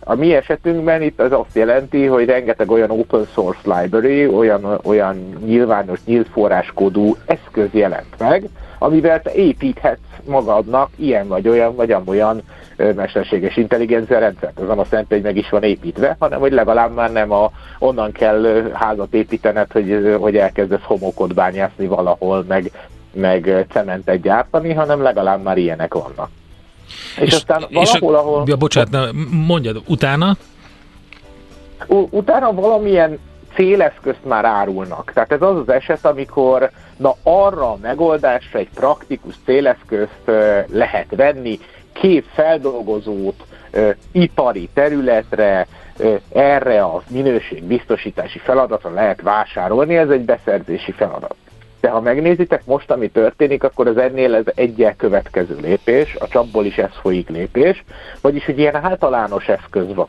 A 0.00 0.14
mi 0.14 0.34
esetünkben 0.34 1.02
itt 1.02 1.20
az 1.20 1.32
azt 1.32 1.54
jelenti, 1.54 2.06
hogy 2.06 2.26
rengeteg 2.26 2.70
olyan 2.70 2.90
open 2.90 3.26
source 3.32 3.80
library, 3.80 4.26
olyan, 4.26 4.78
olyan 4.84 5.16
nyilvános, 5.44 6.04
nyílt 6.04 6.28
forráskódú 6.28 7.16
eszköz 7.26 7.68
jelent 7.72 8.18
meg, 8.18 8.48
amivel 8.84 9.22
te 9.22 9.32
építhetsz 9.32 9.98
magadnak 10.26 10.90
ilyen 10.96 11.28
vagy 11.28 11.48
olyan, 11.48 11.74
vagy 11.74 11.90
amolyan 11.90 12.42
mesterséges 12.76 13.56
intelligencia 13.56 14.18
rendszert. 14.18 14.60
Ez 14.60 14.66
nem 14.66 14.78
azt 14.78 14.90
jelenti, 14.90 15.14
hogy 15.14 15.22
meg 15.22 15.36
is 15.36 15.48
van 15.48 15.62
építve, 15.62 16.16
hanem 16.18 16.40
hogy 16.40 16.52
legalább 16.52 16.94
már 16.94 17.12
nem 17.12 17.32
a, 17.32 17.50
onnan 17.78 18.12
kell 18.12 18.70
házat 18.72 19.14
építened, 19.14 19.72
hogy, 19.72 20.16
hogy 20.20 20.36
elkezdesz 20.36 20.82
homokot 20.82 21.34
bányászni 21.34 21.86
valahol, 21.86 22.44
meg, 22.48 22.70
meg 23.12 23.66
cementet 23.70 24.20
gyártani, 24.20 24.72
hanem 24.72 25.02
legalább 25.02 25.42
már 25.42 25.58
ilyenek 25.58 25.94
vannak. 25.94 26.28
És, 27.16 27.26
és 27.26 27.32
aztán 27.32 27.64
és 27.68 27.98
valahol, 27.98 28.14
a, 28.14 28.18
ahol... 28.18 28.42
Ja, 28.46 28.56
bocsánat, 28.56 29.12
mondjad, 29.46 29.82
utána? 29.86 30.36
utána 32.10 32.52
valamilyen 32.52 33.18
céleszközt 33.54 34.24
már 34.24 34.44
árulnak. 34.44 35.12
Tehát 35.14 35.32
ez 35.32 35.42
az 35.42 35.56
az 35.56 35.68
eset, 35.68 36.04
amikor 36.04 36.70
na 36.96 37.14
arra 37.22 37.70
a 37.70 37.78
megoldásra 37.82 38.58
egy 38.58 38.68
praktikus 38.74 39.34
céleszközt 39.44 40.30
lehet 40.66 41.14
venni, 41.16 41.58
két 41.92 42.26
feldolgozót 42.34 43.44
ipari 44.12 44.68
területre, 44.74 45.66
erre 46.32 46.82
a 46.82 47.02
minőségbiztosítási 47.08 48.38
feladatra 48.38 48.90
lehet 48.90 49.22
vásárolni, 49.22 49.96
ez 49.96 50.08
egy 50.08 50.24
beszerzési 50.24 50.92
feladat. 50.92 51.34
De 51.80 51.88
ha 51.90 52.00
megnézitek 52.00 52.64
most, 52.64 52.90
ami 52.90 53.08
történik, 53.08 53.64
akkor 53.64 53.86
az 53.86 53.96
ennél 53.96 54.34
ez 54.34 54.44
egyel 54.54 54.96
következő 54.96 55.58
lépés, 55.60 56.14
a 56.14 56.28
csapból 56.28 56.64
is 56.64 56.78
ez 56.78 56.90
folyik 57.00 57.28
lépés, 57.28 57.84
vagyis 58.20 58.44
hogy 58.44 58.58
ilyen 58.58 58.74
általános 58.74 59.48
eszköz 59.48 59.94
van. 59.94 60.06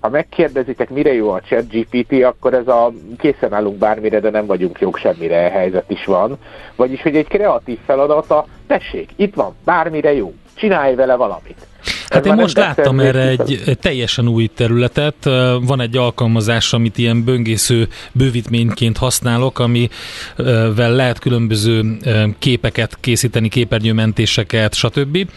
Ha 0.00 0.08
megkérdezitek, 0.08 0.90
mire 0.90 1.12
jó 1.12 1.30
a 1.30 1.40
chat 1.40 1.68
GPT, 1.68 2.22
akkor 2.24 2.54
ez 2.54 2.68
a 2.68 2.92
készen 3.18 3.52
állunk 3.52 3.78
bármire, 3.78 4.20
de 4.20 4.30
nem 4.30 4.46
vagyunk 4.46 4.80
jók 4.80 4.96
semmire 4.96 5.36
helyzet 5.36 5.90
is 5.90 6.04
van. 6.04 6.38
Vagyis, 6.76 7.02
hogy 7.02 7.16
egy 7.16 7.28
kreatív 7.28 7.78
feladata, 7.84 8.46
tessék, 8.66 9.10
itt 9.16 9.34
van, 9.34 9.54
bármire 9.64 10.12
jó, 10.12 10.34
csinálj 10.54 10.94
vele 10.94 11.14
valamit. 11.14 11.66
Hát 12.12 12.26
én 12.26 12.34
most 12.34 12.56
láttam 12.56 13.00
erre 13.00 13.28
egy 13.28 13.76
teljesen 13.80 14.28
új 14.28 14.50
területet. 14.54 15.14
Van 15.60 15.80
egy 15.80 15.96
alkalmazás, 15.96 16.72
amit 16.72 16.98
ilyen 16.98 17.24
böngésző 17.24 17.88
bővítményként 18.12 18.96
használok, 18.96 19.58
amivel 19.58 20.92
lehet 20.92 21.18
különböző 21.18 21.96
képeket 22.38 22.96
készíteni, 23.00 23.48
képernyőmentéseket, 23.48 24.74
stb. 24.74 25.28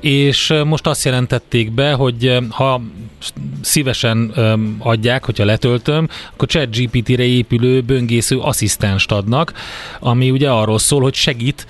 És 0.00 0.54
most 0.64 0.86
azt 0.86 1.04
jelentették 1.04 1.72
be, 1.72 1.92
hogy 1.92 2.38
ha 2.50 2.80
szívesen 3.60 4.32
adják, 4.78 5.24
hogyha 5.24 5.44
letöltöm, 5.44 6.08
akkor 6.32 6.48
ChatGPT-re 6.48 7.22
épülő 7.22 7.80
böngésző 7.80 8.38
asszisztenst 8.38 9.12
adnak, 9.12 9.52
ami 10.00 10.30
ugye 10.30 10.50
arról 10.50 10.78
szól, 10.78 11.02
hogy 11.02 11.14
segít 11.14 11.66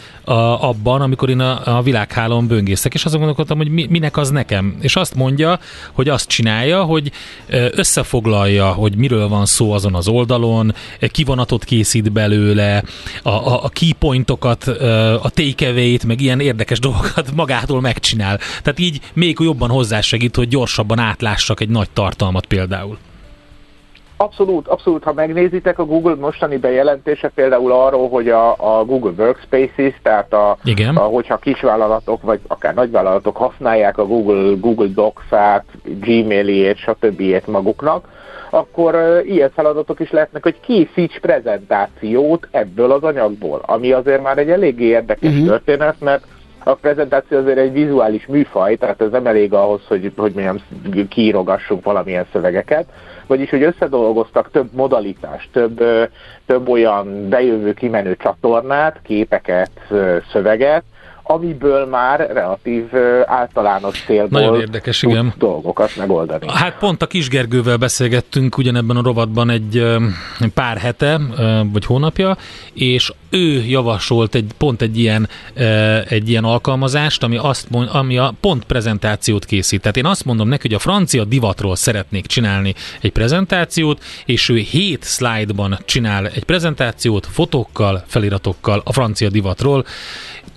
abban, 0.60 1.00
amikor 1.00 1.30
én 1.30 1.40
a, 1.40 1.76
a 1.76 1.82
világhálón 1.82 2.46
böngészek, 2.46 2.94
és 2.94 3.04
azon 3.04 3.18
gondolkodtam, 3.18 3.56
hogy 3.56 3.68
mi, 3.70 3.86
minek 3.90 4.16
az 4.16 4.30
nekem 4.30 4.49
nekem. 4.50 4.76
És 4.80 4.96
azt 4.96 5.14
mondja, 5.14 5.58
hogy 5.92 6.08
azt 6.08 6.28
csinálja, 6.28 6.82
hogy 6.82 7.12
összefoglalja, 7.70 8.72
hogy 8.72 8.96
miről 8.96 9.28
van 9.28 9.46
szó 9.46 9.72
azon 9.72 9.94
az 9.94 10.08
oldalon, 10.08 10.74
kivonatot 11.10 11.64
készít 11.64 12.12
belőle, 12.12 12.82
a, 13.22 13.28
a, 13.28 13.64
a 13.64 13.68
keypointokat, 13.68 14.66
a 15.22 15.30
takeaway-t, 15.34 16.04
meg 16.04 16.20
ilyen 16.20 16.40
érdekes 16.40 16.78
dolgokat 16.88 17.34
magától 17.34 17.80
megcsinál. 17.80 18.38
Tehát 18.62 18.78
így 18.78 19.00
még 19.12 19.36
jobban 19.40 19.70
hozzásegít, 19.70 20.36
hogy 20.36 20.48
gyorsabban 20.48 20.98
átlássak 20.98 21.60
egy 21.60 21.68
nagy 21.68 21.90
tartalmat 21.90 22.46
például. 22.46 22.98
Abszolút, 24.22 24.68
abszolút, 24.68 25.04
ha 25.04 25.12
megnézitek 25.12 25.78
a 25.78 25.84
Google 25.84 26.14
mostani 26.14 26.56
bejelentése 26.56 27.28
például 27.28 27.72
arról, 27.72 28.08
hogy 28.08 28.28
a, 28.28 28.50
a 28.50 28.84
Google 28.84 29.12
Workspaces, 29.18 29.94
tehát 30.02 30.32
a, 30.32 30.56
Igen. 30.64 30.96
a, 30.96 31.00
hogyha 31.00 31.36
kisvállalatok 31.36 32.22
vagy 32.22 32.40
akár 32.46 32.74
nagyvállalatok 32.74 33.36
használják 33.36 33.98
a 33.98 34.06
Google, 34.06 34.56
Google 34.60 34.86
Docs-át, 34.86 35.64
Gmail-ét, 35.84 36.76
stb. 36.76 37.22
maguknak, 37.46 38.08
akkor 38.50 38.94
uh, 38.94 39.30
ilyen 39.30 39.50
feladatok 39.50 40.00
is 40.00 40.10
lehetnek, 40.10 40.42
hogy 40.42 40.60
készíts 40.60 41.18
prezentációt 41.20 42.48
ebből 42.50 42.92
az 42.92 43.02
anyagból, 43.02 43.62
ami 43.66 43.92
azért 43.92 44.22
már 44.22 44.38
egy 44.38 44.50
eléggé 44.50 44.84
érdekes 44.84 45.32
uh-huh. 45.32 45.46
történet, 45.46 46.00
mert 46.00 46.24
a 46.64 46.74
prezentáció 46.74 47.38
azért 47.38 47.58
egy 47.58 47.72
vizuális 47.72 48.26
műfaj, 48.26 48.76
tehát 48.76 49.00
ez 49.00 49.10
nem 49.10 49.26
elég 49.26 49.52
ahhoz, 49.52 49.80
hogy, 49.86 50.12
hogy 50.16 50.32
mondjam, 50.32 50.58
kiírogassunk 51.08 51.84
valamilyen 51.84 52.26
szövegeket, 52.32 52.86
vagyis 53.26 53.50
hogy 53.50 53.62
összedolgoztak 53.62 54.50
több 54.50 54.68
modalitást, 54.72 55.48
több, 55.52 55.82
több 56.46 56.68
olyan 56.68 57.28
bejövő 57.28 57.72
kimenő 57.72 58.16
csatornát, 58.16 59.00
képeket, 59.02 59.70
szöveget, 60.32 60.84
amiből 61.30 61.86
már 61.86 62.30
relatív 62.32 62.84
általános 63.24 64.02
célból 64.06 64.40
Nagyon 64.40 64.60
érdekes, 64.60 65.02
igen. 65.02 65.34
dolgokat 65.38 65.96
megoldani. 65.96 66.46
Hát 66.48 66.78
pont 66.78 67.02
a 67.02 67.06
Kisgergővel 67.06 67.76
beszélgettünk 67.76 68.58
ugyanebben 68.58 68.96
a 68.96 69.02
rovatban 69.02 69.50
egy 69.50 69.86
pár 70.54 70.76
hete, 70.76 71.20
vagy 71.72 71.84
hónapja, 71.84 72.36
és 72.72 73.12
ő 73.30 73.64
javasolt 73.64 74.34
egy, 74.34 74.50
pont 74.58 74.82
egy 74.82 74.98
ilyen, 74.98 75.28
egy 76.08 76.28
ilyen 76.28 76.44
alkalmazást, 76.44 77.22
ami, 77.22 77.36
azt 77.36 77.70
mond, 77.70 77.88
ami 77.92 78.18
a 78.18 78.34
pont 78.40 78.64
prezentációt 78.64 79.44
készít. 79.44 79.80
Tehát 79.80 79.96
én 79.96 80.06
azt 80.06 80.24
mondom 80.24 80.48
neki, 80.48 80.68
hogy 80.68 80.76
a 80.76 80.78
francia 80.78 81.24
divatról 81.24 81.76
szeretnék 81.76 82.26
csinálni 82.26 82.74
egy 83.00 83.12
prezentációt, 83.12 84.02
és 84.24 84.48
ő 84.48 84.56
hét 84.56 85.02
szlájdban 85.02 85.78
csinál 85.84 86.26
egy 86.26 86.44
prezentációt 86.44 87.26
fotókkal, 87.26 88.04
feliratokkal 88.06 88.82
a 88.84 88.92
francia 88.92 89.28
divatról. 89.28 89.84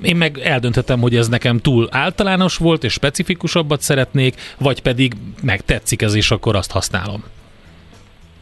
Én 0.01 0.15
meg 0.15 0.37
eldöntöttem, 0.37 0.99
hogy 0.99 1.15
ez 1.15 1.27
nekem 1.27 1.59
túl 1.59 1.87
általános 1.91 2.57
volt, 2.57 2.83
és 2.83 2.93
specifikusabbat 2.93 3.81
szeretnék, 3.81 4.35
vagy 4.57 4.81
pedig 4.81 5.13
meg 5.41 5.61
tetszik 5.61 6.01
ez, 6.01 6.15
és 6.15 6.31
akkor 6.31 6.55
azt 6.55 6.71
használom. 6.71 7.23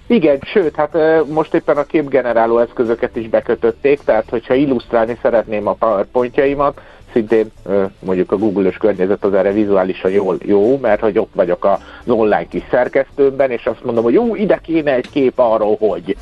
Igen, 0.07 0.39
sőt, 0.53 0.75
hát 0.75 0.97
most 1.27 1.53
éppen 1.53 1.77
a 1.77 1.83
képgeneráló 1.83 2.59
eszközöket 2.59 3.15
is 3.15 3.29
bekötötték, 3.29 3.99
tehát 4.05 4.29
hogyha 4.29 4.53
illusztrálni 4.53 5.17
szeretném 5.21 5.67
a 5.67 5.73
PowerPointjaimat, 5.73 6.81
szintén 7.13 7.51
mondjuk 7.99 8.31
a 8.31 8.37
Google-ös 8.37 8.77
környezet 8.77 9.23
az 9.23 9.33
erre 9.33 9.51
vizuálisan 9.51 10.11
jól, 10.11 10.37
jó, 10.45 10.77
mert 10.77 11.01
hogy 11.01 11.17
ott 11.17 11.31
vagyok 11.33 11.65
az 11.65 11.79
online 12.05 12.47
kis 12.47 12.63
szerkesztőmben, 12.69 13.51
és 13.51 13.65
azt 13.65 13.83
mondom, 13.83 14.03
hogy 14.03 14.13
jó, 14.13 14.35
ide 14.35 14.59
kéne 14.63 14.93
egy 14.93 15.09
kép 15.09 15.39
arról, 15.39 15.77
hogy 15.79 16.17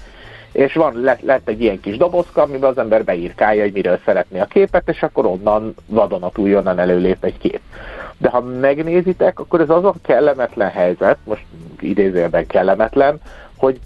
és 0.52 0.74
van, 0.74 1.02
lett, 1.22 1.48
egy 1.48 1.62
ilyen 1.62 1.80
kis 1.80 1.98
dobozka, 1.98 2.42
amiben 2.42 2.70
az 2.70 2.78
ember 2.78 3.04
beírkálja, 3.04 3.64
hogy 3.64 3.74
miről 3.74 4.00
szeretné 4.06 4.40
a 4.40 4.46
képet, 4.46 4.90
és 4.90 5.04
akkor 5.04 5.26
onnan 5.26 5.76
vadonatúj 5.86 6.56
onnan 6.56 6.80
előlép 6.80 7.24
egy 7.24 7.38
kép. 7.38 7.60
De 8.18 8.30
ha 8.30 8.42
megnézitek, 8.42 9.40
akkor 9.40 9.62
ez 9.62 9.70
az 9.70 9.84
a 9.84 9.94
kellemetlen 10.02 10.70
helyzet, 10.70 11.18
most 11.24 11.46
idézőjelben 11.80 12.48
kellemetlen, 12.48 13.20
hogy 13.58 13.80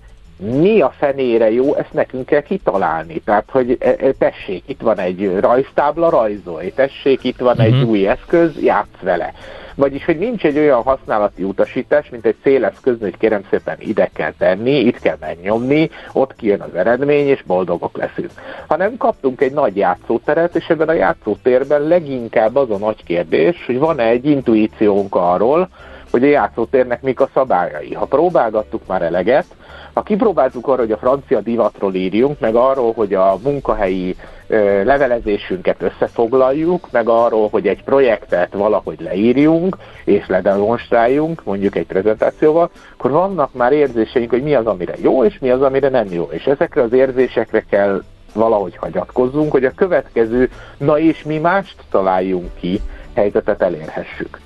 mi 0.44 0.82
a 0.82 0.94
fenére 0.98 1.52
jó, 1.52 1.76
ezt 1.76 1.94
nekünk 1.94 2.26
kell 2.26 2.42
kitalálni. 2.42 3.22
Tehát, 3.26 3.50
hogy 3.52 3.78
e, 3.80 3.96
e, 4.00 4.12
tessék, 4.12 4.64
itt 4.66 4.82
van 4.82 5.00
egy 5.00 5.40
rajztábla, 5.40 6.10
rajzolj, 6.10 6.74
tessék, 6.74 7.24
itt 7.24 7.40
van 7.40 7.60
egy 7.60 7.80
mhm. 7.80 7.90
új 7.90 8.08
eszköz, 8.08 8.62
játsz 8.62 9.02
vele. 9.02 9.34
Vagyis, 9.76 10.06
hogy 10.06 10.18
nincs 10.18 10.44
egy 10.44 10.58
olyan 10.58 10.82
használati 10.82 11.44
utasítás, 11.44 12.10
mint 12.10 12.26
egy 12.26 12.36
céleszköz, 12.42 13.00
hogy 13.00 13.18
kérem 13.18 13.42
szépen 13.50 13.76
ide 13.80 14.10
kell 14.14 14.34
tenni, 14.38 14.80
itt 14.80 15.00
kell 15.00 15.18
megnyomni, 15.20 15.90
ott 16.12 16.36
kijön 16.36 16.62
az 16.62 16.76
eredmény, 16.76 17.28
és 17.28 17.44
boldogok 17.44 17.98
leszünk. 17.98 18.32
Hanem 18.68 18.98
kaptunk 18.98 19.42
egy 19.42 19.54
nagy 19.54 19.76
játszóteret, 19.76 20.56
és 20.56 20.68
ebben 20.68 20.88
a 20.88 20.94
játszótérben 20.94 21.82
leginkább 21.82 22.56
az 22.56 22.70
a 22.70 22.78
nagy 22.78 23.04
kérdés, 23.04 23.66
hogy 23.66 23.80
van-e 23.80 24.04
egy 24.04 24.26
intuíciónk 24.26 25.16
arról, 25.16 25.70
hogy 26.14 26.24
a 26.24 26.28
játszótérnek 26.28 27.02
mik 27.02 27.20
a 27.20 27.30
szabályai. 27.34 27.94
Ha 27.94 28.06
próbálgattuk 28.06 28.82
már 28.88 29.02
eleget, 29.02 29.46
ha 29.94 30.02
kipróbáltuk 30.02 30.68
arra, 30.68 30.82
hogy 30.82 30.92
a 30.92 30.98
francia 30.98 31.40
divatról 31.40 31.94
írjunk, 31.94 32.40
meg 32.40 32.56
arról, 32.56 32.94
hogy 32.94 33.14
a 33.14 33.38
munkahelyi 33.44 34.16
ö, 34.48 34.84
levelezésünket 34.84 35.82
összefoglaljuk, 35.82 36.92
meg 36.92 37.08
arról, 37.08 37.50
hogy 37.50 37.68
egy 37.68 37.84
projektet 37.84 38.54
valahogy 38.54 39.02
leírjunk, 39.02 39.78
és 40.06 40.28
ledemonstráljunk, 40.28 41.44
mondjuk 41.44 41.76
egy 41.76 41.86
prezentációval, 41.86 42.70
akkor 42.98 43.12
vannak 43.12 43.54
már 43.54 43.72
érzéseink, 43.72 44.30
hogy 44.30 44.44
mi 44.44 44.56
az, 44.56 44.66
amire 44.66 44.94
jó, 45.02 45.24
és 45.24 45.40
mi 45.40 45.50
az, 45.50 45.62
amire 45.62 45.90
nem 45.90 46.08
jó. 46.10 46.30
És 46.32 46.46
ezekre 46.46 46.82
az 46.82 46.94
érzésekre 46.94 47.64
kell 47.70 48.04
valahogy 48.34 48.76
hagyatkozzunk, 48.76 49.52
hogy 49.52 49.66
a 49.66 49.72
következő, 49.76 50.50
na 50.78 51.00
és 51.00 51.24
mi 51.24 51.38
mást 51.38 51.76
találjunk 51.90 52.50
ki, 52.60 52.82
helyzetet 53.14 53.62
elérhessük. 53.62 54.40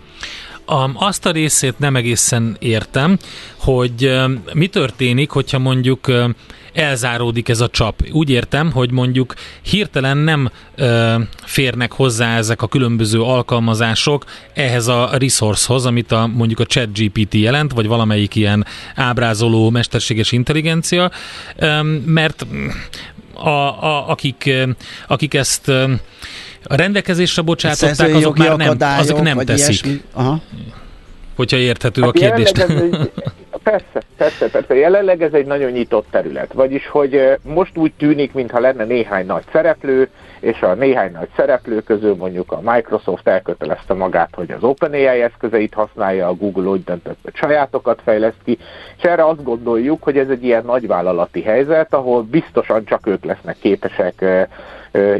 Azt 0.93 1.25
a 1.25 1.31
részét 1.31 1.79
nem 1.79 1.95
egészen 1.95 2.55
értem, 2.59 3.17
hogy 3.55 4.11
mi 4.53 4.67
történik, 4.67 5.29
hogyha 5.29 5.59
mondjuk 5.59 6.11
elzáródik 6.73 7.49
ez 7.49 7.61
a 7.61 7.69
csap. 7.69 8.01
Úgy 8.11 8.29
értem, 8.29 8.71
hogy 8.71 8.91
mondjuk 8.91 9.33
hirtelen 9.61 10.17
nem 10.17 10.51
ö, 10.75 11.15
férnek 11.45 11.91
hozzá 11.91 12.37
ezek 12.37 12.61
a 12.61 12.67
különböző 12.67 13.21
alkalmazások 13.21 14.25
ehhez 14.53 14.87
a 14.87 15.09
resourcehoz, 15.11 15.85
amit 15.85 16.11
a, 16.11 16.27
mondjuk 16.27 16.59
a 16.59 16.65
ChatGPT 16.65 17.33
jelent, 17.33 17.71
vagy 17.71 17.87
valamelyik 17.87 18.35
ilyen 18.35 18.65
ábrázoló 18.95 19.69
mesterséges 19.69 20.31
intelligencia, 20.31 21.11
mert 22.05 22.45
a, 23.33 23.49
a, 23.49 24.09
akik, 24.09 24.49
akik 25.07 25.33
ezt 25.33 25.71
a 26.67 26.75
rendelkezésre 26.75 27.41
bocsátották, 27.41 28.15
azok 28.15 28.37
már 28.37 28.57
nem, 28.57 28.77
azok 28.79 29.21
nem 29.21 29.37
teszik. 29.37 30.03
Aha. 30.13 30.41
Hogyha 31.35 31.57
érthető 31.57 32.01
hát 32.01 32.09
a 32.09 32.13
kérdés. 32.13 32.51
Persze, 33.63 34.01
persze, 34.17 34.49
persze. 34.49 34.75
Jelenleg 34.75 35.21
ez 35.21 35.33
egy 35.33 35.45
nagyon 35.45 35.71
nyitott 35.71 36.07
terület. 36.11 36.53
Vagyis, 36.53 36.87
hogy 36.87 37.37
most 37.41 37.77
úgy 37.77 37.93
tűnik, 37.97 38.33
mintha 38.33 38.59
lenne 38.59 38.83
néhány 38.83 39.25
nagy 39.25 39.43
szereplő, 39.51 40.09
és 40.39 40.61
a 40.61 40.73
néhány 40.73 41.11
nagy 41.11 41.27
szereplő 41.35 41.81
közül 41.81 42.15
mondjuk 42.15 42.51
a 42.51 42.61
Microsoft 42.63 43.27
elkötelezte 43.27 43.93
magát, 43.93 44.29
hogy 44.35 44.51
az 44.51 44.63
OpenAI 44.63 45.21
eszközeit 45.21 45.73
használja, 45.73 46.27
a 46.27 46.33
Google 46.33 46.69
úgy 46.69 46.83
döntött, 46.83 47.17
hogy 47.23 47.35
sajátokat 47.35 48.01
fejleszt 48.03 48.43
ki, 48.43 48.57
és 48.97 49.03
erre 49.03 49.25
azt 49.25 49.43
gondoljuk, 49.43 50.03
hogy 50.03 50.17
ez 50.17 50.29
egy 50.29 50.43
ilyen 50.43 50.65
nagyvállalati 50.65 51.41
helyzet, 51.41 51.93
ahol 51.93 52.21
biztosan 52.21 52.85
csak 52.85 53.07
ők 53.07 53.23
lesznek 53.23 53.57
képesek 53.59 54.25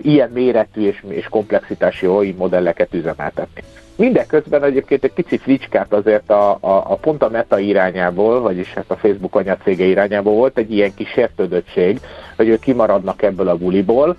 ilyen 0.01 0.29
méretű 0.33 0.87
és, 0.87 1.03
és 1.07 1.27
komplexitású 1.29 2.11
AI 2.11 2.35
modelleket 2.37 2.93
üzemeltetni. 2.93 3.61
Mindeközben 3.95 4.63
egyébként 4.63 5.03
egy 5.03 5.13
pici 5.13 5.37
fricskát 5.37 5.93
azért 5.93 6.29
a, 6.29 6.49
a, 6.49 6.57
a 6.69 6.95
pont 6.95 7.23
a 7.23 7.29
meta 7.29 7.59
irányából, 7.59 8.41
vagyis 8.41 8.73
hát 8.73 8.85
a 8.87 8.95
Facebook 8.95 9.35
anyacége 9.35 9.85
irányából 9.85 10.33
volt 10.33 10.57
egy 10.57 10.73
ilyen 10.73 10.93
kis 10.93 11.09
sértődöttség, 11.09 11.99
hogy 12.35 12.47
ők 12.47 12.59
kimaradnak 12.59 13.21
ebből 13.21 13.47
a 13.47 13.57
buliból, 13.57 14.15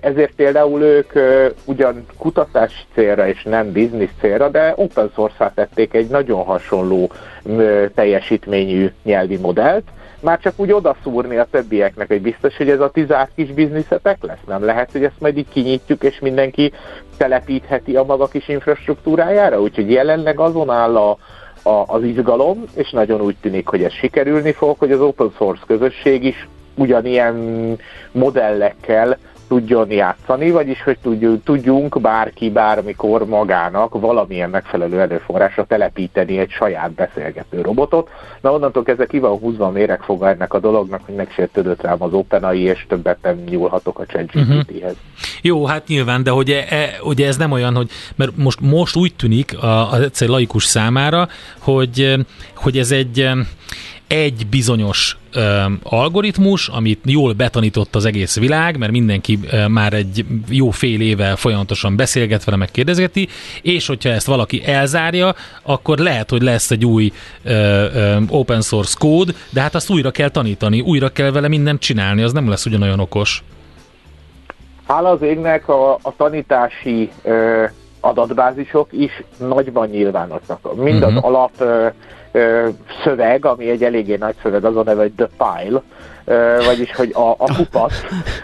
ezért 0.00 0.34
például 0.34 0.82
ők 0.82 1.12
ugyan 1.64 2.06
kutatás 2.18 2.86
célra 2.94 3.28
és 3.28 3.42
nem 3.42 3.72
biznisz 3.72 4.14
célra, 4.20 4.48
de 4.48 4.72
open 4.76 5.10
source 5.14 5.52
tették 5.54 5.94
egy 5.94 6.08
nagyon 6.08 6.44
hasonló 6.44 7.10
teljesítményű 7.94 8.90
nyelvi 9.02 9.36
modellt, 9.36 9.84
már 10.24 10.38
csak 10.38 10.52
úgy 10.56 10.72
odaszúrni 10.72 11.36
a 11.36 11.46
többieknek, 11.50 12.08
hogy 12.08 12.22
biztos, 12.22 12.56
hogy 12.56 12.70
ez 12.70 12.80
a 12.80 12.90
tizárt 12.90 13.30
kis 13.34 13.52
bizniszetek 13.52 14.22
lesz. 14.22 14.44
Nem 14.46 14.64
lehet, 14.64 14.92
hogy 14.92 15.04
ezt 15.04 15.20
majd 15.20 15.36
így 15.38 15.48
kinyitjuk, 15.52 16.02
és 16.02 16.18
mindenki 16.18 16.72
telepítheti 17.16 17.96
a 17.96 18.04
maga 18.04 18.26
kis 18.26 18.48
infrastruktúrájára. 18.48 19.60
Úgyhogy 19.60 19.90
jelenleg 19.90 20.40
azon 20.40 20.70
áll 20.70 20.96
a, 20.96 21.10
a, 21.62 21.84
az 21.86 22.02
izgalom, 22.02 22.64
és 22.76 22.90
nagyon 22.90 23.20
úgy 23.20 23.36
tűnik, 23.40 23.68
hogy 23.68 23.82
ez 23.82 23.92
sikerülni 23.92 24.52
fog, 24.52 24.78
hogy 24.78 24.92
az 24.92 25.00
open 25.00 25.32
source 25.36 25.62
közösség 25.66 26.24
is 26.24 26.48
ugyanilyen 26.74 27.36
modellekkel 28.12 29.18
tudjon 29.54 29.90
játszani, 29.90 30.50
vagyis 30.50 30.82
hogy 30.82 30.98
tudjunk 31.44 32.00
bárki 32.00 32.50
bármikor 32.50 33.26
magának 33.26 34.00
valamilyen 34.00 34.50
megfelelő 34.50 35.00
erőforrásra 35.00 35.64
telepíteni 35.64 36.38
egy 36.38 36.50
saját 36.50 36.92
beszélgető 36.92 37.60
robotot. 37.60 38.08
Na 38.40 38.52
onnantól 38.52 38.82
kezdve 38.82 39.06
ki 39.06 39.18
van 39.18 39.38
húzva 39.38 39.66
a 39.66 39.70
méregfoga 39.70 40.28
ennek 40.28 40.54
a 40.54 40.58
dolognak, 40.58 41.00
hogy 41.06 41.14
megsértődött 41.14 41.82
rám 41.82 42.02
az 42.02 42.12
OpenAI, 42.12 42.60
és 42.60 42.84
többet 42.88 43.18
nem 43.22 43.44
nyúlhatok 43.50 43.98
a 43.98 44.06
ChatGPT-hez. 44.06 44.66
Uh-huh. 44.72 44.96
Jó, 45.42 45.66
hát 45.66 45.86
nyilván, 45.86 46.22
de 46.22 46.30
hogy 46.30 46.50
e, 46.50 46.64
e, 46.68 46.90
ugye 47.02 47.26
ez 47.26 47.36
nem 47.36 47.52
olyan, 47.52 47.74
hogy 47.74 47.90
mert 48.16 48.36
most, 48.36 48.60
most 48.60 48.96
úgy 48.96 49.14
tűnik 49.14 49.56
az 49.90 50.00
egyszer 50.00 50.28
laikus 50.28 50.64
számára, 50.64 51.28
hogy, 51.58 52.14
hogy 52.54 52.78
ez 52.78 52.90
egy 52.90 53.28
egy 54.14 54.46
bizonyos 54.50 55.16
ö, 55.32 55.62
algoritmus, 55.82 56.68
amit 56.68 57.00
jól 57.04 57.32
betanított 57.32 57.94
az 57.94 58.04
egész 58.04 58.38
világ, 58.38 58.78
mert 58.78 58.92
mindenki 58.92 59.38
ö, 59.50 59.68
már 59.68 59.92
egy 59.92 60.24
jó 60.48 60.70
fél 60.70 61.00
éve 61.00 61.36
folyamatosan 61.36 61.96
beszélget 61.96 62.44
vele, 62.44 62.56
meg 62.56 62.70
kérdezgeti, 62.70 63.28
és 63.62 63.86
hogyha 63.86 64.08
ezt 64.08 64.26
valaki 64.26 64.62
elzárja, 64.64 65.34
akkor 65.62 65.98
lehet, 65.98 66.30
hogy 66.30 66.42
lesz 66.42 66.70
egy 66.70 66.84
új 66.84 67.12
ö, 67.42 67.50
ö, 67.52 68.16
open 68.28 68.60
source 68.60 68.96
kód, 68.98 69.34
de 69.50 69.60
hát 69.60 69.74
azt 69.74 69.90
újra 69.90 70.10
kell 70.10 70.28
tanítani, 70.28 70.80
újra 70.80 71.08
kell 71.08 71.30
vele 71.30 71.48
mindent 71.48 71.80
csinálni, 71.80 72.22
az 72.22 72.32
nem 72.32 72.48
lesz 72.48 72.66
ugyanolyan 72.66 73.00
okos. 73.00 73.42
Hála 74.86 75.10
az 75.10 75.22
égnek 75.22 75.68
a, 75.68 75.92
a 75.92 76.14
tanítási 76.16 77.10
ö, 77.22 77.64
adatbázisok 78.00 78.88
is 78.90 79.22
nagyban 79.38 79.88
nyilvánosak. 79.88 80.76
Mind 80.76 81.02
uh-huh. 81.02 81.16
az 81.16 81.22
alap 81.22 81.50
ö, 81.58 81.86
szöveg, 83.04 83.44
ami 83.44 83.70
egy 83.70 83.84
eléggé 83.84 84.16
nagy 84.16 84.34
szöveg, 84.42 84.64
az 84.64 84.76
a 84.76 84.82
neve, 84.82 85.00
hogy 85.00 85.12
The 85.12 85.28
Pile, 85.36 85.82
vagyis, 86.64 86.94
hogy 86.94 87.10
a, 87.14 87.30
a 87.30 87.54
kupac, 87.56 87.92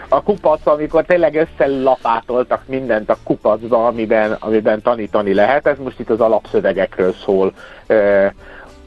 a 0.09 0.23
kupac, 0.23 0.67
amikor 0.67 1.05
tényleg 1.05 1.35
összelapátoltak 1.35 2.61
mindent 2.65 3.09
a 3.09 3.17
kupacba, 3.23 3.87
amiben, 3.87 4.37
amiben 4.39 4.81
tanítani 4.81 5.33
lehet, 5.33 5.67
ez 5.67 5.77
most 5.77 5.99
itt 5.99 6.09
az 6.09 6.21
alapszövegekről 6.21 7.13
szól. 7.13 7.53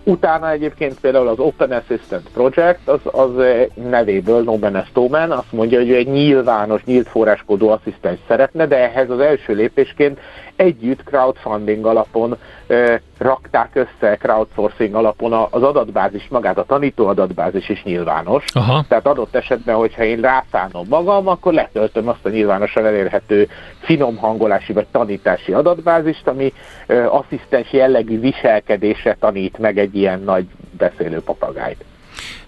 Utána 0.06 0.50
egyébként 0.50 1.00
például 1.00 1.28
az 1.28 1.38
Open 1.38 1.72
Assistant 1.72 2.28
Project, 2.34 2.88
az, 2.88 3.00
az 3.04 3.30
nevéből 3.74 4.42
Nomen 4.42 4.76
Estoman 4.76 5.30
azt 5.30 5.52
mondja, 5.52 5.78
hogy 5.78 5.92
egy 5.92 6.08
nyilvános, 6.08 6.84
nyílt 6.84 7.08
forráskódú 7.08 7.68
asszisztens 7.68 8.18
szeretne, 8.28 8.66
de 8.66 8.76
ehhez 8.76 9.10
az 9.10 9.20
első 9.20 9.54
lépésként 9.54 10.18
együtt 10.56 11.02
crowdfunding 11.04 11.86
alapon 11.86 12.36
ö, 12.66 12.94
rakták 13.18 13.70
össze, 13.74 14.16
crowdsourcing 14.16 14.94
alapon 14.94 15.32
az 15.50 15.62
adatbázis, 15.62 16.28
magát 16.28 16.58
a 16.58 16.64
tanító 16.64 17.06
adatbázis 17.06 17.68
is 17.68 17.82
nyilvános. 17.82 18.44
Aha. 18.52 18.84
Tehát 18.88 19.06
adott 19.06 19.34
esetben, 19.34 19.74
hogyha 19.74 20.04
én 20.04 20.20
rászállom 20.20 20.86
magam, 20.88 21.28
akkor 21.28 21.52
letöltöm 21.52 22.08
azt 22.08 22.24
a 22.24 22.28
nyilvánosan 22.28 22.86
elérhető 22.86 23.48
finom 23.80 24.16
hangolási 24.16 24.72
vagy 24.72 24.86
tanítási 24.90 25.52
adatbázist, 25.52 26.26
ami 26.26 26.52
ö, 26.86 27.06
asszisztens 27.06 27.72
jellegű 27.72 28.20
viselkedésre 28.20 29.16
tanít 29.20 29.58
meg 29.58 29.78
egy 29.78 29.96
ilyen 29.96 30.20
nagy 30.20 30.46
beszélő 30.78 31.20
papagájt. 31.20 31.84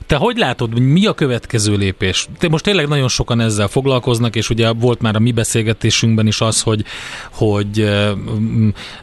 Te 0.06 0.16
hogy 0.16 0.36
látod, 0.36 0.78
mi 0.78 1.06
a 1.06 1.12
következő 1.12 1.76
lépés? 1.76 2.28
Te 2.38 2.48
most 2.48 2.64
tényleg 2.64 2.88
nagyon 2.88 3.08
sokan 3.08 3.40
ezzel 3.40 3.68
foglalkoznak, 3.68 4.36
és 4.36 4.50
ugye 4.50 4.72
volt 4.72 5.00
már 5.00 5.16
a 5.16 5.18
mi 5.18 5.32
beszélgetésünkben 5.32 6.26
is 6.26 6.40
az, 6.40 6.62
hogy, 6.62 6.84
hogy 7.30 7.90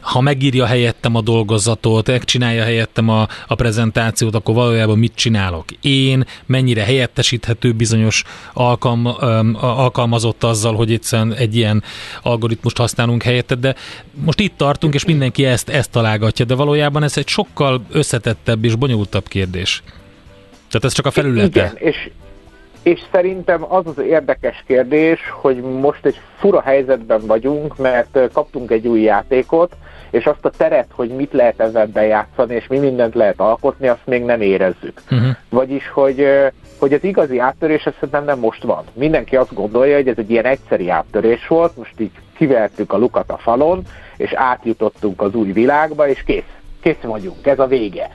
ha 0.00 0.20
megírja 0.20 0.66
helyettem 0.66 1.14
a 1.14 1.20
dolgozatot, 1.20 2.06
megcsinálja 2.06 2.62
helyettem 2.62 3.08
a, 3.08 3.28
a 3.46 3.54
prezentációt, 3.54 4.34
akkor 4.34 4.54
valójában 4.54 4.98
mit 4.98 5.14
csinálok? 5.14 5.64
Én 5.80 6.24
mennyire 6.46 6.82
helyettesíthető 6.82 7.72
bizonyos 7.72 8.22
alkalm, 8.52 9.06
alkalmazott 9.60 10.44
azzal, 10.44 10.74
hogy 10.74 10.92
egyszerűen 10.92 11.32
egy 11.32 11.56
ilyen 11.56 11.82
algoritmust 12.22 12.76
használunk 12.76 13.22
helyette, 13.22 13.54
de 13.54 13.74
most 14.24 14.40
itt 14.40 14.56
tartunk, 14.56 14.94
és 14.94 15.04
mindenki 15.04 15.44
ezt, 15.44 15.68
ezt 15.68 15.90
találgatja, 15.90 16.44
de 16.44 16.54
valójában 16.54 17.02
ez 17.02 17.16
egy 17.16 17.28
sokkal 17.28 17.84
összetettebb 17.90 18.64
és 18.64 18.74
bonyolultabb 18.74 19.28
kérdés. 19.28 19.82
Tehát 20.74 20.88
ez 20.88 20.92
csak 20.92 21.06
a 21.06 21.10
felülete. 21.10 21.46
Igen, 21.46 21.72
és, 21.76 22.10
és 22.82 23.00
szerintem 23.12 23.72
az 23.72 23.86
az 23.86 23.98
érdekes 23.98 24.64
kérdés, 24.66 25.20
hogy 25.30 25.56
most 25.56 26.06
egy 26.06 26.20
fura 26.38 26.60
helyzetben 26.60 27.26
vagyunk, 27.26 27.76
mert 27.76 28.18
kaptunk 28.32 28.70
egy 28.70 28.86
új 28.86 29.00
játékot, 29.00 29.76
és 30.10 30.26
azt 30.26 30.44
a 30.44 30.50
teret, 30.50 30.88
hogy 30.90 31.08
mit 31.08 31.32
lehet 31.32 31.60
ezzel 31.60 31.86
bejátszani, 31.86 32.54
és 32.54 32.66
mi 32.66 32.78
mindent 32.78 33.14
lehet 33.14 33.40
alkotni, 33.40 33.88
azt 33.88 34.06
még 34.06 34.24
nem 34.24 34.40
érezzük. 34.40 35.02
Uh-huh. 35.10 35.28
Vagyis, 35.48 35.88
hogy, 35.88 36.26
hogy 36.78 36.92
az 36.92 37.04
igazi 37.04 37.38
áttörés, 37.38 37.84
ez 37.84 37.92
szerintem 37.94 38.24
nem 38.24 38.38
most 38.38 38.62
van. 38.62 38.84
Mindenki 38.92 39.36
azt 39.36 39.54
gondolja, 39.54 39.96
hogy 39.96 40.08
ez 40.08 40.18
egy 40.18 40.30
ilyen 40.30 40.44
egyszeri 40.44 40.90
áttörés 40.90 41.46
volt, 41.46 41.76
most 41.76 42.00
így 42.00 42.12
kivertük 42.36 42.92
a 42.92 42.98
lukat 42.98 43.30
a 43.30 43.36
falon, 43.36 43.82
és 44.16 44.32
átjutottunk 44.32 45.20
az 45.20 45.34
új 45.34 45.52
világba, 45.52 46.08
és 46.08 46.22
kész. 46.24 46.54
Kész 46.84 47.00
vagyunk, 47.02 47.46
ez 47.46 47.58
a 47.58 47.66
vége. 47.66 48.10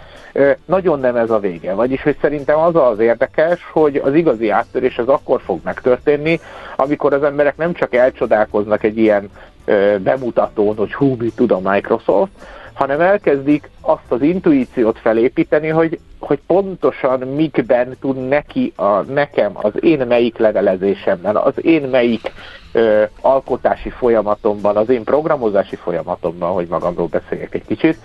Nagyon 0.66 1.00
nem 1.00 1.16
ez 1.16 1.30
a 1.30 1.40
vége. 1.40 1.74
Vagyis, 1.74 2.04
hogy 2.04 2.18
szerintem 2.22 2.60
az 2.60 2.76
az 2.76 3.00
érdekes, 3.00 3.70
hogy 3.72 3.96
az 3.96 4.14
igazi 4.14 4.50
áttörés 4.50 4.98
az 4.98 5.08
akkor 5.08 5.42
fog 5.42 5.60
megtörténni, 5.64 6.40
amikor 6.76 7.14
az 7.14 7.24
emberek 7.24 7.58
nem 7.58 7.74
csak 7.74 7.94
elcsodálkoznak 7.94 8.84
egy 8.84 8.98
ilyen 8.98 9.30
bemutatón, 9.98 10.76
hogy 10.76 10.94
hú, 10.94 11.16
mit 11.20 11.36
tud 11.36 11.52
a 11.52 11.60
Microsoft, 11.64 12.32
hanem 12.80 13.02
elkezdik 13.02 13.70
azt 13.82 14.12
az 14.12 14.22
intuíciót 14.22 15.00
felépíteni, 15.00 15.68
hogy, 15.68 16.00
hogy 16.20 16.40
pontosan 16.48 17.20
mikben 17.20 17.96
tud 18.00 18.28
neki, 18.28 18.74
a, 18.76 19.02
nekem, 19.02 19.52
az 19.54 19.72
én 19.80 20.08
melyik 20.08 20.38
levelezésemben, 20.38 21.36
az 21.36 21.54
én 21.66 21.82
melyik 21.82 22.32
ö, 22.72 23.04
alkotási 23.22 23.90
folyamatomban, 23.90 24.78
az 24.78 24.90
én 24.90 25.04
programozási 25.04 25.76
folyamatomban, 25.76 26.52
hogy 26.52 26.68
magamról 26.68 27.08
beszéljek 27.08 27.54
egy 27.54 27.66
kicsit, 27.66 27.98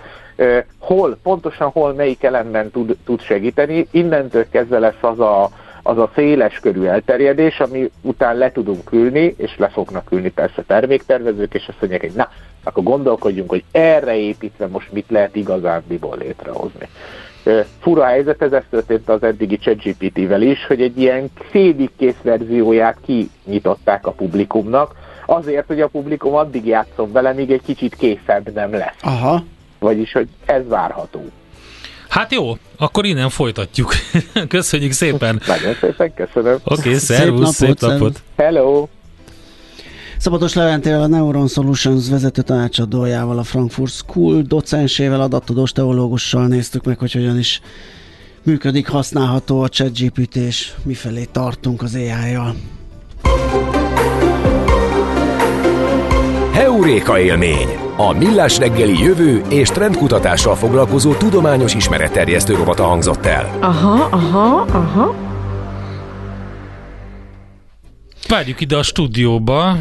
hol, 0.79 1.19
pontosan 1.23 1.69
hol 1.69 1.93
melyik 1.93 2.23
elemben 2.23 2.71
tud, 2.71 2.97
tud 3.05 3.21
segíteni. 3.21 3.87
Innentől 3.91 4.49
kezdve 4.51 4.79
lesz 4.79 5.03
az 5.03 5.21
a, 5.21 5.51
az 5.87 5.99
a 5.99 6.11
széles 6.15 6.61
körű 6.61 6.85
elterjedés, 6.85 7.61
ami 7.61 7.91
után 8.01 8.37
le 8.37 8.53
tudunk 8.53 8.93
ülni, 8.93 9.35
és 9.37 9.55
le 9.59 9.69
fognak 9.69 10.11
ülni 10.11 10.31
persze 10.31 10.63
terméktervezők, 10.67 11.55
és 11.55 11.69
azt 11.69 11.81
mondják, 11.81 12.01
hogy 12.01 12.13
na, 12.15 12.29
akkor 12.63 12.83
gondolkodjunk, 12.83 13.51
hogy 13.51 13.65
erre 13.71 14.17
építve 14.17 14.67
most 14.67 14.93
mit 14.93 15.11
lehet 15.11 15.37
igazándiból 15.37 16.17
létrehozni. 16.19 16.89
Fura 17.81 18.05
helyzet, 18.05 18.43
ez, 18.43 18.53
ez 18.53 18.63
történt 18.71 19.09
az 19.09 19.23
eddigi 19.23 19.59
ChatGPT-vel 19.59 20.43
is, 20.43 20.67
hogy 20.67 20.83
egy 20.83 20.99
ilyen 20.99 21.31
félig 21.51 21.91
kész 21.97 22.21
verzióját 22.23 22.99
kinyitották 23.05 24.07
a 24.07 24.11
publikumnak, 24.11 24.95
azért, 25.27 25.67
hogy 25.67 25.81
a 25.81 25.89
publikum 25.89 26.35
addig 26.35 26.67
játszom 26.67 27.13
vele, 27.13 27.33
míg 27.33 27.51
egy 27.51 27.63
kicsit 27.63 27.95
készebb 27.95 28.53
nem 28.55 28.73
lesz. 28.73 28.97
Aha. 29.03 29.45
Vagyis, 29.79 30.13
hogy 30.13 30.29
ez 30.47 30.69
várható. 30.69 31.25
Hát 32.15 32.33
jó, 32.33 32.57
akkor 32.77 33.05
innen 33.05 33.29
folytatjuk. 33.29 33.95
Köszönjük 34.49 34.93
szépen. 34.93 35.43
Nagyon 35.47 35.75
szépen 35.81 36.15
köszönöm. 36.15 36.59
Oké, 36.65 36.81
okay, 36.81 36.95
szervusz, 36.95 37.55
szép 37.55 37.69
napot. 37.69 37.81
Szép 37.81 37.91
napot. 37.91 38.23
Hello. 38.37 38.89
Szabados 40.19 40.55
Leventével 40.55 41.03
a 41.03 41.07
Neuron 41.07 41.49
Solutions 41.49 42.09
vezető 42.09 42.43
tanácsadójával, 42.43 43.39
a 43.39 43.43
Frankfurt 43.43 43.93
School 43.93 44.43
docensével, 44.43 45.21
adattudós 45.21 45.73
teológussal 45.73 46.47
néztük 46.47 46.85
meg, 46.85 46.99
hogy 46.99 47.13
hogyan 47.13 47.39
is 47.39 47.61
működik, 48.43 48.89
használható 48.89 49.61
a 49.61 49.69
ChatGPT, 49.69 50.37
és 50.37 50.73
mifelé 50.85 51.25
tartunk 51.25 51.83
az 51.83 51.95
AI-jal. 51.95 52.55
Heuréka 56.85 57.19
élmény! 57.19 57.69
A 57.97 58.13
Millás 58.13 58.59
reggeli 58.59 58.99
jövő 59.03 59.43
és 59.51 59.69
trendkutatással 59.69 60.55
foglalkozó 60.55 61.15
tudományos 61.15 61.75
ismeretterjesztő 61.75 62.55
rovata 62.55 62.83
hangzott 62.83 63.27
el. 63.27 63.59
Aha, 63.61 64.09
aha, 64.11 64.61
aha. 64.61 65.15
Várjuk 68.29 68.61
ide 68.61 68.77
a 68.77 68.83
stúdióba 68.83 69.77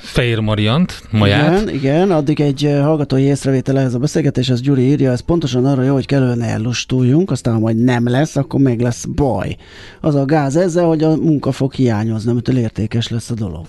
Fehér 0.00 0.38
Mariant, 0.38 1.02
maját. 1.10 1.60
Igen, 1.60 1.74
igen, 1.74 2.10
addig 2.10 2.40
egy 2.40 2.64
eh, 2.64 2.84
hallgatói 2.84 3.22
észrevétel 3.22 3.78
ehhez 3.78 3.94
a 3.94 3.98
beszélgetés, 3.98 4.48
ez 4.48 4.60
Gyuri 4.60 4.82
írja, 4.82 5.10
ez 5.10 5.20
pontosan 5.20 5.64
arra 5.64 5.82
jó, 5.82 5.92
hogy 5.92 6.06
kellene 6.06 6.46
ellustuljunk, 6.46 7.30
aztán 7.30 7.54
ha 7.54 7.60
majd 7.60 7.84
nem 7.84 8.08
lesz, 8.08 8.36
akkor 8.36 8.60
még 8.60 8.80
lesz 8.80 9.04
baj. 9.04 9.56
Az 10.00 10.14
a 10.14 10.24
gáz 10.24 10.56
ezzel, 10.56 10.86
hogy 10.86 11.02
a 11.02 11.16
munka 11.16 11.52
fog 11.52 11.72
hiányozni, 11.72 12.30
amitől 12.30 12.56
értékes 12.56 13.08
lesz 13.08 13.30
a 13.30 13.34
dolog. 13.34 13.66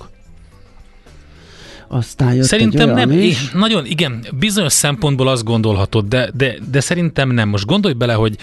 Aztán 1.87 2.33
jött 2.33 2.45
Szerintem 2.45 2.89
nem, 2.89 3.11
is. 3.11 3.51
nagyon, 3.51 3.85
igen, 3.85 4.25
bizonyos 4.39 4.73
szempontból 4.73 5.27
azt 5.27 5.43
gondolhatod, 5.43 6.07
de, 6.07 6.29
de, 6.33 6.55
de 6.71 6.79
szerintem 6.79 7.31
nem. 7.31 7.49
Most 7.49 7.65
gondolj 7.65 7.93
bele, 7.93 8.13
hogy 8.13 8.37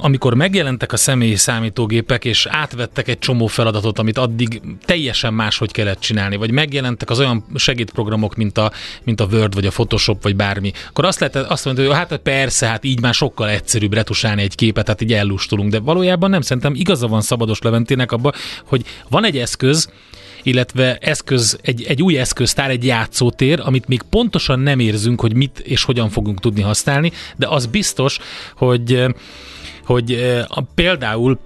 amikor 0.00 0.34
megjelentek 0.34 0.92
a 0.92 0.96
személyi 0.96 1.36
számítógépek, 1.36 2.24
és 2.24 2.46
átvettek 2.50 3.08
egy 3.08 3.18
csomó 3.18 3.46
feladatot, 3.46 3.98
amit 3.98 4.18
addig 4.18 4.60
teljesen 4.84 5.34
máshogy 5.34 5.70
kellett 5.70 6.00
csinálni, 6.00 6.36
vagy 6.36 6.50
megjelentek 6.50 7.10
az 7.10 7.18
olyan 7.18 7.44
segédprogramok, 7.54 8.34
mint 8.34 8.58
a, 8.58 8.72
mint 9.04 9.20
a 9.20 9.24
Word, 9.24 9.54
vagy 9.54 9.66
a 9.66 9.70
Photoshop, 9.70 10.22
vagy 10.22 10.36
bármi, 10.36 10.72
akkor 10.88 11.04
azt 11.04 11.20
lehet 11.20 11.36
azt 11.36 11.64
mondani, 11.64 11.86
hogy 11.86 11.96
hát 11.96 12.16
persze, 12.16 12.66
hát 12.66 12.84
így 12.84 13.00
már 13.00 13.14
sokkal 13.14 13.48
egyszerűbb 13.48 13.92
retusálni 13.92 14.42
egy 14.42 14.54
képet, 14.54 14.86
hát 14.86 15.00
így 15.00 15.12
ellustulunk, 15.12 15.70
de 15.70 15.78
valójában 15.78 16.30
nem 16.30 16.40
szerintem 16.40 16.74
igaza 16.74 17.08
van 17.08 17.20
Szabados 17.20 17.58
Leventének 17.58 18.12
abban, 18.12 18.32
hogy 18.64 18.84
van 19.08 19.24
egy 19.24 19.38
eszköz, 19.38 19.88
illetve 20.42 20.96
eszköz, 20.96 21.58
egy, 21.62 21.82
egy 21.82 22.02
új 22.02 22.18
eszköztár, 22.18 22.70
egy 22.70 22.84
játszótér, 22.84 23.60
amit 23.64 23.88
még 23.88 24.02
pontosan 24.10 24.60
nem 24.60 24.78
érzünk, 24.78 25.20
hogy 25.20 25.34
mit 25.34 25.58
és 25.58 25.84
hogyan 25.84 26.10
fogunk 26.10 26.40
tudni 26.40 26.60
használni, 26.60 27.12
de 27.36 27.46
az 27.48 27.66
biztos, 27.66 28.18
hogy 28.56 29.06
hogy 29.84 30.36
például 30.74 31.38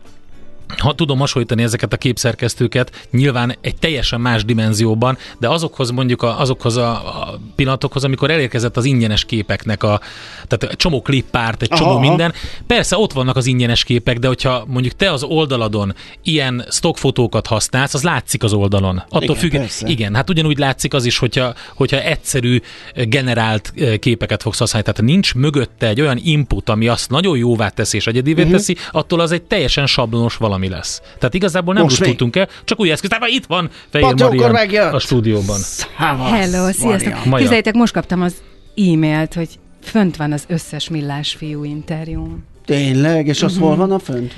ha 0.79 0.95
tudom 0.95 1.19
hasonlítani 1.19 1.63
ezeket 1.63 1.93
a 1.93 1.97
képszerkesztőket, 1.97 3.07
nyilván 3.11 3.57
egy 3.61 3.77
teljesen 3.77 4.21
más 4.21 4.45
dimenzióban, 4.45 5.19
de 5.39 5.49
azokhoz 5.49 5.91
mondjuk 5.91 6.23
a, 6.23 6.41
azokhoz 6.41 6.77
a, 6.77 6.91
a 6.91 7.39
pillanatokhoz, 7.55 8.05
amikor 8.05 8.31
elérkezett 8.31 8.77
az 8.77 8.85
ingyenes 8.85 9.25
képeknek 9.25 9.83
a, 9.83 10.01
tehát 10.47 10.73
egy 10.73 10.77
csomó 10.77 11.03
klippárt, 11.03 11.63
egy 11.63 11.69
csomó 11.69 11.91
aha, 11.91 12.01
minden. 12.01 12.33
Persze 12.67 12.97
ott 12.97 13.13
vannak 13.13 13.37
az 13.37 13.47
ingyenes 13.47 13.85
képek, 13.85 14.19
de 14.19 14.27
hogyha 14.27 14.65
mondjuk 14.67 14.95
te 14.95 15.13
az 15.13 15.23
oldaladon 15.23 15.95
ilyen 16.23 16.67
stockfotókat 16.71 17.47
használsz, 17.47 17.95
az 17.95 18.03
látszik 18.03 18.43
az 18.43 18.53
oldalon. 18.53 19.03
Attól 19.09 19.23
igen, 19.23 19.37
függ, 19.37 19.53
persze. 19.53 19.89
igen, 19.89 20.15
hát 20.15 20.31
ugyanúgy 20.31 20.59
látszik 20.59 20.95
az 20.95 21.05
is, 21.05 21.19
hogyha, 21.19 21.55
hogyha 21.75 22.01
egyszerű 22.01 22.61
generált 22.95 23.73
képeket 23.99 24.43
fogsz 24.43 24.59
használni. 24.59 24.87
Tehát 24.87 25.11
nincs 25.11 25.35
mögötte 25.35 25.87
egy 25.87 26.01
olyan 26.01 26.21
input, 26.23 26.69
ami 26.69 26.89
azt 26.89 27.11
nagyon 27.11 27.37
jóvá 27.37 27.69
teszi 27.69 27.97
és 27.97 28.07
egyedivé 28.07 28.43
uh-huh. 28.43 28.57
teszi, 28.57 28.77
attól 28.93 29.21
az 29.21 29.33
egy 29.33 29.43
teljesen 29.43 29.87
sablonos 29.87 30.37
valami 30.37 30.56
valami 30.57 30.69
lesz. 30.69 31.01
Tehát 31.19 31.35
igazából 31.35 31.75
nem 31.75 31.87
tudtunk 31.87 32.37
el, 32.37 32.49
csak 32.65 32.81
új 32.81 32.91
eszköz. 32.91 33.11
Tehát 33.11 33.29
itt 33.29 33.47
van 33.47 33.71
Fehér 33.91 34.51
Marian 34.51 34.95
a 34.95 34.99
stúdióban. 34.99 35.61
Hello, 35.97 36.73
sziasztok. 36.73 37.13
Képzeljétek, 37.37 37.75
most 37.75 37.93
kaptam 37.93 38.23
az 38.23 38.35
e-mailt, 38.77 39.35
hogy 39.35 39.49
fönt 39.83 40.17
van 40.17 40.33
az 40.33 40.45
összes 40.49 40.89
millás 40.89 41.35
fiú 41.35 41.65
interjúm. 41.65 42.45
Tényleg? 42.65 43.27
És 43.27 43.43
az 43.43 43.53
uh-huh. 43.53 43.69
hol 43.69 43.77
van 43.77 43.93
a 43.93 43.99
fönt? 43.99 44.35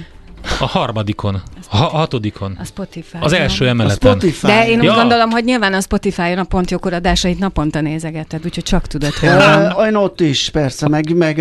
A 0.60 0.66
harmadikon, 0.66 1.42
a 1.70 1.76
hatodikon. 1.76 2.56
A 2.60 2.64
Spotify. 2.64 3.16
Az 3.20 3.32
első 3.32 3.68
emeleten. 3.68 4.10
A 4.10 4.14
Spotify. 4.14 4.46
De 4.46 4.68
én 4.68 4.78
úgy 4.78 4.84
ja. 4.84 4.94
gondolom, 4.94 5.30
hogy 5.30 5.44
nyilván 5.44 5.74
a 5.74 5.80
Spotify-on 5.80 6.38
a 6.38 6.44
pontjókor 6.44 6.92
adásait 6.92 7.38
naponta 7.38 7.80
nézegeted, 7.80 8.44
úgyhogy 8.44 8.64
csak 8.64 8.86
tudod, 8.86 9.14
hogy 9.14 9.28
van. 9.28 9.86
Én 9.86 9.94
ott 9.94 10.20
is, 10.20 10.50
persze, 10.50 10.88
meg, 10.88 11.16
meg 11.16 11.38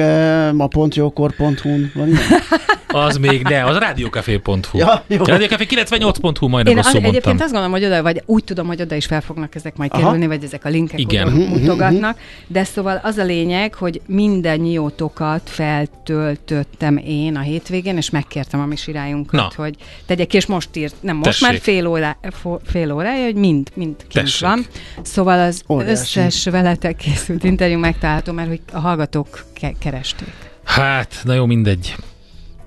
a 0.58 0.68
pontjókor.hu-n 0.68 1.91
van 1.95 2.08
ilyen. 2.08 2.22
Az 2.88 3.18
még 3.18 3.41
ne, 3.41 3.64
az 3.64 3.78
rádiókafé.hu. 3.78 4.78
Ja, 4.78 5.03
Rádiókafé 5.08 5.66
98.hu 5.70 6.47
majdnem 6.47 6.78
Én 6.78 6.84
az, 6.84 6.95
egyébként 6.95 7.41
azt 7.41 7.51
gondolom, 7.51 7.72
hogy 7.72 7.86
oda, 7.86 8.01
vagy 8.01 8.24
úgy 8.26 8.43
tudom, 8.43 8.68
hogy 8.68 8.82
oda 8.82 8.95
is 8.95 9.05
fel 9.05 9.22
fognak 9.22 9.55
ezek 9.55 9.78
majd 9.78 9.91
kerülni, 9.91 10.18
Aha. 10.18 10.28
vagy 10.28 10.43
ezek 10.43 10.66
a 10.66 10.70
linkek 10.70 10.99
Igen. 10.99 11.28
oda 11.28 11.36
mutogatnak. 11.36 12.20
De 12.47 12.64
szóval 12.64 12.99
az 13.03 13.18
a 13.18 13.24
lényeg, 13.24 13.74
hogy 13.74 14.01
minden 14.05 14.60
nyiótokat 14.60 15.41
feltöltöttem 15.43 16.97
én 16.97 17.36
a 17.36 17.39
hétvégén, 17.39 17.97
és 17.97 18.10
megkértem 18.10 18.60
a 18.60 18.66
mi 18.66 18.76
sirályunkat, 18.98 19.32
Na. 19.39 19.50
hogy 19.56 19.76
tegyek, 20.06 20.34
és 20.34 20.45
most 20.45 20.76
írt, 20.76 20.95
nem 21.00 21.16
most 21.16 21.30
Tessék. 21.30 21.48
már 21.48 21.60
fél, 21.62 21.88
órá, 21.88 22.18
fél 22.66 22.91
órája, 22.91 23.24
hogy 23.26 23.36
mind, 23.36 23.70
mind 23.74 23.95
kint 24.08 24.26
Tessék. 24.26 24.48
van. 24.48 24.66
Szóval 25.02 25.39
az 25.39 25.62
Óriási. 25.70 25.91
összes 25.91 26.45
veletek 26.45 26.95
készült 26.95 27.43
interjú 27.43 27.80
megtalálható, 27.80 28.32
mert 28.32 28.48
hogy 28.48 28.62
a 28.74 28.80
hallgatók 28.80 29.45
ke- 29.54 29.76
keresték. 29.80 30.28
Hát, 30.64 31.20
na 31.24 31.34
jó, 31.34 31.45
mindegy. 31.45 31.95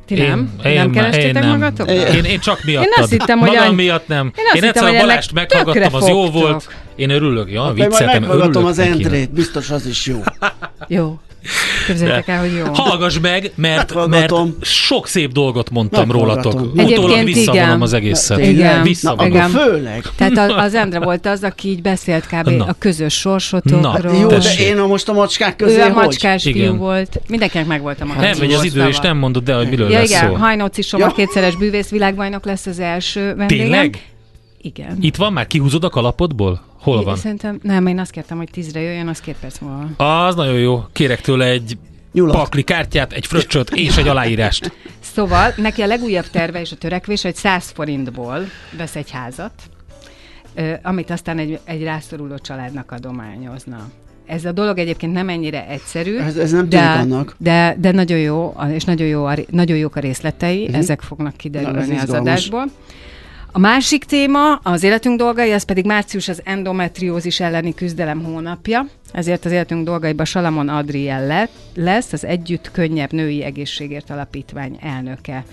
Ti 0.07 0.15
nem? 0.15 0.51
Én, 0.65 0.75
nem 0.75 0.91
kerestétek 0.91 1.43
én 1.45 1.49
magatok? 1.49 1.91
Én, 1.91 2.25
én 2.25 2.41
csak 2.41 2.65
miattad. 2.65 2.87
Én 2.97 3.03
azt 3.03 3.11
hittem, 3.11 3.39
hogy 3.39 3.51
Magam 3.51 3.75
miatt 3.75 4.07
nem. 4.09 4.33
Én, 4.39 4.45
azt 4.47 4.57
én 4.57 4.65
egyszer 4.65 4.83
hittem, 4.85 4.99
a 5.01 5.07
Balást 5.07 5.33
meghallgattam, 5.33 5.95
az 5.95 6.09
jó 6.09 6.31
volt. 6.31 6.69
Én 6.97 7.11
örülök, 7.11 7.51
ja, 7.51 7.73
vicceltem, 7.75 8.23
örülök 8.23 8.57
az 8.65 8.79
entrét, 8.79 9.31
biztos 9.33 9.71
az 9.71 9.87
is 9.87 10.07
jó. 10.07 10.21
jó. 10.89 11.19
Képzeljétek 11.87 12.29
el, 12.29 12.41
hogy 12.41 12.53
jó. 12.57 12.65
Hallgass 12.73 13.19
meg, 13.23 13.51
mert, 13.55 14.07
mert 14.07 14.35
sok 14.61 15.07
szép 15.07 15.33
dolgot 15.33 15.71
mondtam 15.71 16.11
rólatok. 16.11 16.61
Utólag 16.75 17.25
visszavonom 17.25 17.83
az 17.83 17.93
egészet. 17.93 18.39
Igen, 18.39 18.83
visszavonom. 18.83 19.31
igen. 19.31 19.49
főleg. 19.49 20.05
Tehát 20.17 20.53
az 20.53 20.75
Endre 20.75 20.99
volt 20.99 21.27
az, 21.27 21.43
aki 21.43 21.69
így 21.69 21.83
beszélt 21.83 22.27
kb. 22.27 22.49
Na. 22.49 22.65
a 22.65 22.75
közös 22.79 23.15
sorsotokról. 23.15 24.15
Jó, 24.15 24.29
de 24.29 24.39
én 24.59 24.79
a 24.79 24.87
most 24.87 25.09
a 25.09 25.13
macskák 25.13 25.57
közé 25.57 25.79
Ő 25.79 25.83
a 25.83 25.93
macskás 25.93 26.45
hogy? 26.45 26.53
fiú 26.53 26.77
volt. 26.77 27.21
Mindenkinek 27.29 27.67
meg 27.67 27.81
volt 27.81 28.01
a 28.01 28.05
macskás. 28.05 28.39
Nem 28.39 28.49
megy 28.49 28.57
az 28.57 28.65
idő, 28.65 28.89
és 28.89 28.99
nem 28.99 29.17
mondod 29.17 29.49
el, 29.49 29.57
hogy 29.57 29.69
miről 29.69 29.91
ja, 29.91 29.99
lesz 29.99 30.11
igen, 30.11 30.29
szó. 30.29 30.35
Hajnóci 30.35 30.83
Soma 30.83 31.05
ja. 31.05 31.13
kétszeres 31.13 31.57
bűvész 31.57 31.89
világbajnok 31.89 32.45
lesz 32.45 32.67
az 32.67 32.79
első 32.79 33.35
vendégem. 33.35 33.67
Tényleg? 33.67 34.10
Igen. 34.63 34.97
Itt 35.01 35.17
van 35.17 35.33
már? 35.33 35.47
Kihúzod 35.47 35.85
a 35.85 35.89
kalapodból? 35.89 36.61
Hol 36.81 37.05
van? 37.05 37.17
Szerintem, 37.17 37.59
nem, 37.63 37.87
én 37.87 37.99
azt 37.99 38.11
kértem, 38.11 38.37
hogy 38.37 38.49
tízre 38.51 38.81
jöjjön, 38.81 39.09
az 39.09 39.21
két 39.21 39.37
perc 39.41 39.59
múlva. 39.59 40.05
Az 40.05 40.35
nagyon 40.35 40.59
jó. 40.59 40.85
Kérek 40.93 41.21
tőle 41.21 41.45
egy 41.45 41.79
Nyulat. 42.13 42.35
pakli 42.35 42.63
kártyát, 42.63 43.13
egy 43.13 43.27
fröccsöt 43.27 43.71
és 43.71 43.97
egy 43.97 44.09
aláírást. 44.09 44.73
Szóval 45.15 45.53
neki 45.57 45.83
a 45.83 45.87
legújabb 45.87 46.27
terve 46.27 46.61
és 46.61 46.73
a 46.73 46.77
törekvés, 46.77 47.23
hogy 47.23 47.35
100 47.35 47.71
forintból 47.71 48.45
vesz 48.77 48.97
egy 48.97 49.11
házat, 49.11 49.53
amit 50.83 51.11
aztán 51.11 51.39
egy, 51.39 51.59
egy 51.65 51.83
rászoruló 51.83 52.39
családnak 52.39 52.93
adományozna. 52.93 53.89
Ez 54.27 54.45
a 54.45 54.53
dolog 54.53 54.79
egyébként 54.79 55.13
nem 55.13 55.29
ennyire 55.29 55.67
egyszerű. 55.69 56.17
Ez, 56.17 56.37
ez 56.37 56.51
nem 56.51 56.69
de, 56.69 56.81
annak. 56.81 57.35
De, 57.39 57.77
de 57.79 57.91
nagyon 57.91 58.19
jó, 58.19 58.57
és 58.73 58.85
nagyon, 58.85 59.07
jó 59.07 59.25
a, 59.25 59.35
nagyon 59.51 59.77
jók 59.77 59.97
a 59.97 60.01
részletei, 60.01 60.63
uh-huh. 60.63 60.79
ezek 60.79 61.01
fognak 61.01 61.37
kiderülni 61.37 61.95
Na, 61.95 62.03
az 62.03 62.11
adásból. 62.11 62.65
A 63.53 63.59
másik 63.59 64.05
téma, 64.05 64.55
az 64.55 64.83
életünk 64.83 65.19
dolgai, 65.19 65.51
ez 65.51 65.63
pedig 65.63 65.85
március 65.85 66.29
az 66.29 66.41
endometriózis 66.45 67.41
elleni 67.41 67.75
küzdelem 67.75 68.25
hónapja. 68.25 68.87
Ezért 69.13 69.45
az 69.45 69.53
életünk 69.53 69.85
dolgaiba 69.85 70.25
Salamon 70.25 70.69
Adriel 70.69 71.49
lesz, 71.75 72.13
az 72.13 72.25
Együtt 72.25 72.71
Könnyebb 72.71 73.13
Női 73.13 73.43
Egészségért 73.43 74.11
Alapítvány 74.11 74.79
elnöke 74.81 75.45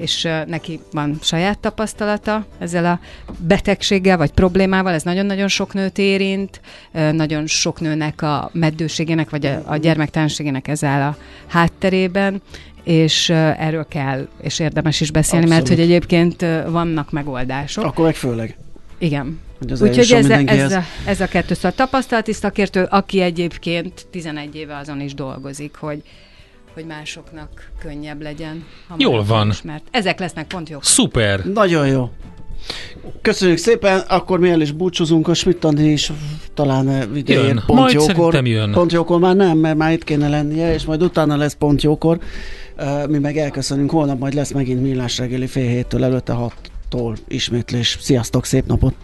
és 0.00 0.28
neki 0.46 0.80
van 0.92 1.18
saját 1.22 1.58
tapasztalata 1.58 2.46
ezzel 2.58 2.84
a 2.84 3.00
betegséggel 3.38 4.16
vagy 4.16 4.30
problémával, 4.30 4.92
ez 4.92 5.02
nagyon-nagyon 5.02 5.48
sok 5.48 5.74
nőt 5.74 5.98
érint, 5.98 6.60
nagyon 6.92 7.46
sok 7.46 7.80
nőnek 7.80 8.22
a 8.22 8.50
meddőségének 8.52 9.30
vagy 9.30 9.46
a, 9.46 9.62
a 9.64 9.76
gyermektelenségének 9.76 10.68
ez 10.68 10.84
áll 10.84 11.08
a 11.08 11.16
hátterében, 11.46 12.42
és 12.82 13.28
erről 13.58 13.86
kell, 13.88 14.28
és 14.42 14.58
érdemes 14.58 15.00
is 15.00 15.10
beszélni, 15.10 15.44
Abszolút. 15.44 15.68
mert 15.68 15.78
hogy 15.78 15.90
egyébként 15.90 16.46
vannak 16.70 17.10
megoldások. 17.10 17.84
Akkor 17.84 18.04
meg 18.04 18.14
főleg. 18.14 18.56
Igen. 18.98 19.40
Úgyhogy 19.70 20.12
ez, 20.12 20.30
ez, 20.30 20.72
a, 20.72 20.82
ez 21.06 21.20
a 21.20 21.26
kettő 21.26 21.54
szóval 21.54 21.72
tapasztalati 21.72 22.32
szakértő, 22.32 22.86
aki 22.90 23.20
egyébként 23.20 24.06
11 24.10 24.56
éve 24.56 24.76
azon 24.76 25.00
is 25.00 25.14
dolgozik, 25.14 25.74
hogy 25.74 26.02
hogy 26.74 26.86
másoknak 26.86 27.70
könnyebb 27.78 28.22
legyen. 28.22 28.64
Jól 28.96 29.24
van. 29.24 29.52
Mert 29.64 29.84
ezek 29.90 30.18
lesznek 30.18 30.46
pont 30.46 30.68
jók. 30.68 30.84
Szuper. 30.84 31.44
Nagyon 31.44 31.86
jó. 31.86 32.10
Köszönjük 33.22 33.58
szépen, 33.58 33.98
akkor 33.98 34.38
mi 34.38 34.50
el 34.50 34.60
is 34.60 34.72
búcsúzunk, 34.72 35.28
a 35.28 35.34
schmidt 35.34 35.64
is 35.78 36.12
talán 36.54 37.16
idején 37.16 37.62
pont 37.66 37.78
Majd 37.78 37.92
jókor. 37.92 38.46
Jön. 38.46 38.72
Pont 38.72 38.92
jókor 38.92 39.20
már 39.20 39.36
nem, 39.36 39.58
mert 39.58 39.76
már 39.76 39.92
itt 39.92 40.04
kéne 40.04 40.28
lennie, 40.28 40.74
és 40.74 40.84
majd 40.84 41.02
utána 41.02 41.36
lesz 41.36 41.54
pont 41.54 41.82
jókor. 41.82 42.18
Mi 43.08 43.18
meg 43.18 43.36
elköszönünk, 43.36 43.90
holnap 43.90 44.18
majd 44.18 44.34
lesz 44.34 44.52
megint 44.52 44.82
millás 44.82 45.18
reggeli 45.18 45.46
fél 45.46 45.68
héttől, 45.68 46.04
előtte 46.04 46.32
hattól 46.32 47.16
ismétlés. 47.28 47.98
Sziasztok, 48.00 48.44
szép 48.44 48.66
napot! 48.66 48.94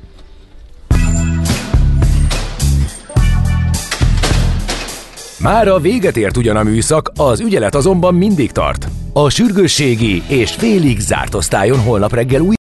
Már 5.47 5.69
a 5.69 5.79
véget 5.79 6.17
ért 6.17 6.37
ugyan 6.37 6.57
a 6.57 6.63
műszak, 6.63 7.11
az 7.17 7.41
ügyelet 7.41 7.75
azonban 7.75 8.15
mindig 8.15 8.53
tart. 8.53 8.89
A 9.13 9.31
sürgősségi 9.31 10.23
és 10.29 10.55
félig 10.55 11.01
zárt 11.01 11.35
osztályon 11.35 11.79
holnap 11.79 12.15
reggel 12.15 12.41
új 12.41 12.55